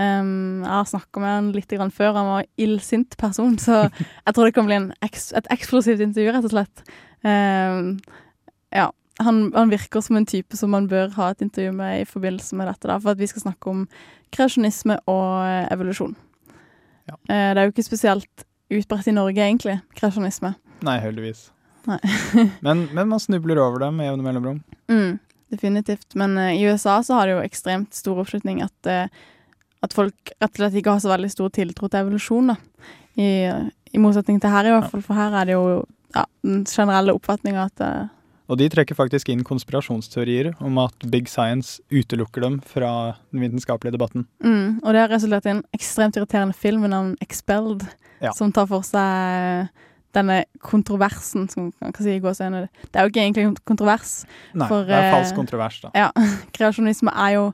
Um, 0.00 0.62
jeg 0.64 0.72
har 0.72 0.88
snakka 0.88 1.20
med 1.20 1.34
han 1.34 1.50
litt 1.52 1.74
grann 1.74 1.92
før, 1.92 2.14
han 2.16 2.30
var 2.30 2.48
illsint 2.60 3.16
person, 3.20 3.58
så 3.60 3.82
jeg 3.90 4.32
tror 4.32 4.48
det 4.48 4.54
kan 4.56 4.68
bli 4.68 4.78
en 4.78 4.88
eks 5.04 5.30
et 5.36 5.50
eksplosivt 5.52 6.00
intervju, 6.04 6.32
rett 6.32 6.48
og 6.48 6.54
slett. 6.54 6.82
Um, 7.26 7.98
ja, 8.72 8.88
han, 9.20 9.42
han 9.52 9.72
virker 9.72 10.00
som 10.04 10.16
en 10.16 10.28
type 10.28 10.56
som 10.56 10.72
man 10.72 10.88
bør 10.88 11.12
ha 11.18 11.30
et 11.34 11.44
intervju 11.44 11.74
med 11.76 12.00
i 12.00 12.08
forbindelse 12.08 12.56
med 12.56 12.70
dette, 12.70 12.88
da, 12.88 12.96
for 13.02 13.12
at 13.12 13.20
vi 13.20 13.28
skal 13.28 13.44
snakke 13.44 13.74
om 13.74 13.84
kreasjonisme 14.32 14.96
og 15.10 15.28
evolusjon. 15.74 16.16
evolusjon. 16.16 16.18
Uh, 17.28 17.50
det 17.52 17.58
er 17.58 17.66
jo 17.66 17.74
ikke 17.74 17.88
spesielt 17.90 18.46
utbredt 18.70 19.10
i 19.10 19.16
Norge, 19.16 19.42
egentlig, 19.42 19.80
kreasjonisme. 19.98 20.54
Nei, 20.86 21.00
heldigvis. 21.02 21.48
Nei. 21.88 21.98
Men, 22.66 22.86
men 22.92 23.08
man 23.08 23.20
snubler 23.20 23.58
over 23.62 23.80
det 23.80 23.88
med 23.96 24.10
jevne 24.10 24.24
mellomrom. 24.24 24.58
Mm, 24.92 25.18
definitivt. 25.52 26.14
Men 26.14 26.36
uh, 26.38 26.52
i 26.52 26.64
USA 26.68 26.98
så 27.02 27.16
har 27.18 27.26
det 27.26 27.36
jo 27.36 27.44
ekstremt 27.44 27.96
stor 27.96 28.20
oppslutning 28.20 28.60
at, 28.64 28.90
eh, 28.90 29.08
at 29.82 29.94
folk 29.96 30.32
rett 30.36 30.50
og 30.50 30.60
slett 30.60 30.78
ikke 30.80 30.92
har 30.94 31.02
så 31.02 31.10
veldig 31.12 31.30
stor 31.32 31.50
tiltro 31.56 31.88
til 31.88 32.02
evolusjon. 32.02 32.52
da. 32.52 32.56
I, 33.16 33.28
I 33.94 33.98
motsetning 34.02 34.40
til 34.40 34.52
her, 34.52 34.68
i 34.68 34.74
hvert 34.74 34.90
fall. 34.92 35.02
For 35.04 35.16
her 35.18 35.34
er 35.40 35.48
det 35.48 35.56
jo 35.56 35.64
ja, 36.14 36.24
den 36.46 36.64
generelle 36.68 37.14
oppfatninga 37.16 37.68
at 37.70 37.82
uh, 37.84 38.08
Og 38.50 38.58
de 38.58 38.68
trekker 38.72 38.98
faktisk 38.98 39.28
inn 39.30 39.44
konspirasjonsteorier 39.46 40.52
om 40.60 40.78
at 40.82 41.06
big 41.10 41.28
science 41.30 41.78
utelukker 41.90 42.42
dem 42.44 42.60
fra 42.66 43.16
den 43.30 43.44
vitenskapelige 43.46 43.94
debatten. 43.96 44.26
mm, 44.44 44.80
Og 44.84 44.92
det 44.92 45.00
har 45.04 45.12
resultert 45.12 45.46
i 45.46 45.54
en 45.56 45.64
ekstremt 45.76 46.18
irriterende 46.18 46.54
film 46.56 46.82
med 46.84 46.90
navn 46.90 47.16
Expelled, 47.22 47.86
Ja. 48.20 48.32
som 48.36 48.52
tar 48.52 48.66
for 48.68 48.82
seg 48.84 49.70
denne 50.12 50.44
kontroversen, 50.60 51.48
som 51.48 51.72
man 51.80 51.92
kan 51.92 52.04
si 52.04 52.10
i 52.16 52.20
gåseøyne. 52.20 52.66
Det 52.90 52.98
er 52.98 53.06
jo 53.06 53.12
ikke 53.12 53.22
egentlig 53.22 53.44
kontrovers. 53.64 54.24
Nei, 54.52 54.66
for, 54.66 54.82
det 54.84 54.96
er 54.96 55.06
eh, 55.06 55.14
falsk 55.14 55.36
kontrovers, 55.38 55.80
da. 55.84 55.90
Ja, 55.94 56.10
kreasjonisme 56.56 57.14
er 57.14 57.36
jo 57.36 57.44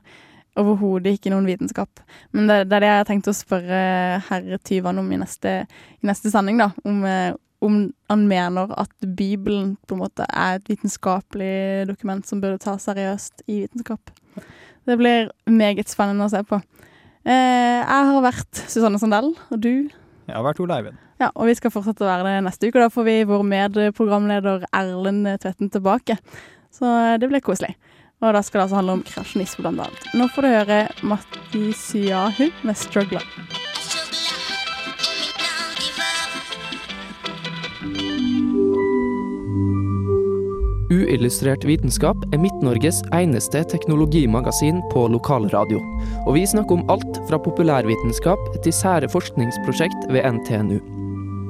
overhodet 0.57 1.17
ikke 1.17 1.31
noen 1.33 1.47
vitenskap. 1.47 2.01
Men 2.35 2.49
det, 2.49 2.61
det 2.69 2.77
er 2.77 2.83
det 2.83 2.91
jeg 2.91 3.01
har 3.01 3.09
tenkt 3.09 3.29
å 3.31 3.35
spørre 3.35 3.81
herre 4.29 4.59
Tyvan 4.67 5.01
om 5.01 5.11
i 5.13 5.19
neste, 5.21 5.59
i 6.01 6.09
neste 6.09 6.31
sending, 6.33 6.61
da. 6.61 6.71
Om, 6.87 7.03
eh, 7.07 7.31
om 7.65 7.79
han 8.11 8.27
mener 8.29 8.73
at 8.77 8.93
Bibelen 9.17 9.75
på 9.87 9.97
en 9.97 10.03
måte 10.03 10.27
er 10.27 10.59
et 10.59 10.69
vitenskapelig 10.69 11.87
dokument 11.89 12.27
som 12.27 12.41
burde 12.43 12.61
tas 12.63 12.85
seriøst 12.89 13.45
i 13.47 13.63
vitenskap. 13.65 14.13
Det 14.87 14.97
blir 14.99 15.31
meget 15.49 15.89
spennende 15.91 16.27
å 16.27 16.31
se 16.31 16.43
på. 16.47 16.61
Eh, 17.27 17.81
jeg 17.81 18.11
har 18.11 18.23
vært 18.23 18.63
Susanne 18.69 18.99
Sandell, 19.01 19.33
og 19.51 19.59
du? 19.59 19.89
Jeg 20.27 20.35
har 20.35 20.45
vært 20.45 20.61
Ole 20.63 20.77
Eivind. 20.77 21.03
Ja, 21.17 21.31
og 21.33 21.49
vi 21.49 21.55
skal 21.57 21.73
fortsette 21.73 22.05
å 22.05 22.07
være 22.07 22.29
det 22.29 22.45
neste 22.45 22.69
uke. 22.69 22.77
og 22.77 22.85
Da 22.85 22.93
får 22.93 23.05
vi 23.07 23.15
vår 23.27 23.43
medprogramleder 23.47 24.67
Erlend 24.75 25.27
Tvetten 25.41 25.71
tilbake. 25.73 26.19
Så 26.71 26.85
eh, 26.85 27.17
det 27.19 27.29
blir 27.31 27.43
koselig. 27.43 27.73
Og 28.17 28.33
da 28.33 28.41
skal 28.41 28.59
det 28.59 28.65
altså 28.65 28.79
handle 28.79 28.97
om 28.97 29.05
kreasjonisme, 29.05 29.61
blant 29.61 29.83
annet. 29.85 30.09
Nå 30.17 30.25
får 30.33 30.41
du 30.41 30.49
høre 30.49 30.79
Matti 31.05 31.69
Syahu 31.77 32.49
med 32.65 32.73
'Struggler'. 32.73 33.27
Uillustrert 40.87 41.63
vitenskap 41.67 42.17
er 42.33 42.41
Midt-Norges 42.41 43.03
eneste 43.13 43.61
teknologimagasin 43.69 44.81
på 44.91 45.07
lokalradio. 45.13 45.79
Og 46.25 46.33
vi 46.39 46.45
snakker 46.47 46.79
om 46.79 46.89
alt 46.89 47.21
fra 47.29 47.37
populærvitenskap 47.37 48.39
til 48.63 48.73
sære 48.73 49.09
forskningsprosjekt 49.09 50.09
ved 50.09 50.25
NTNU. 50.25 50.96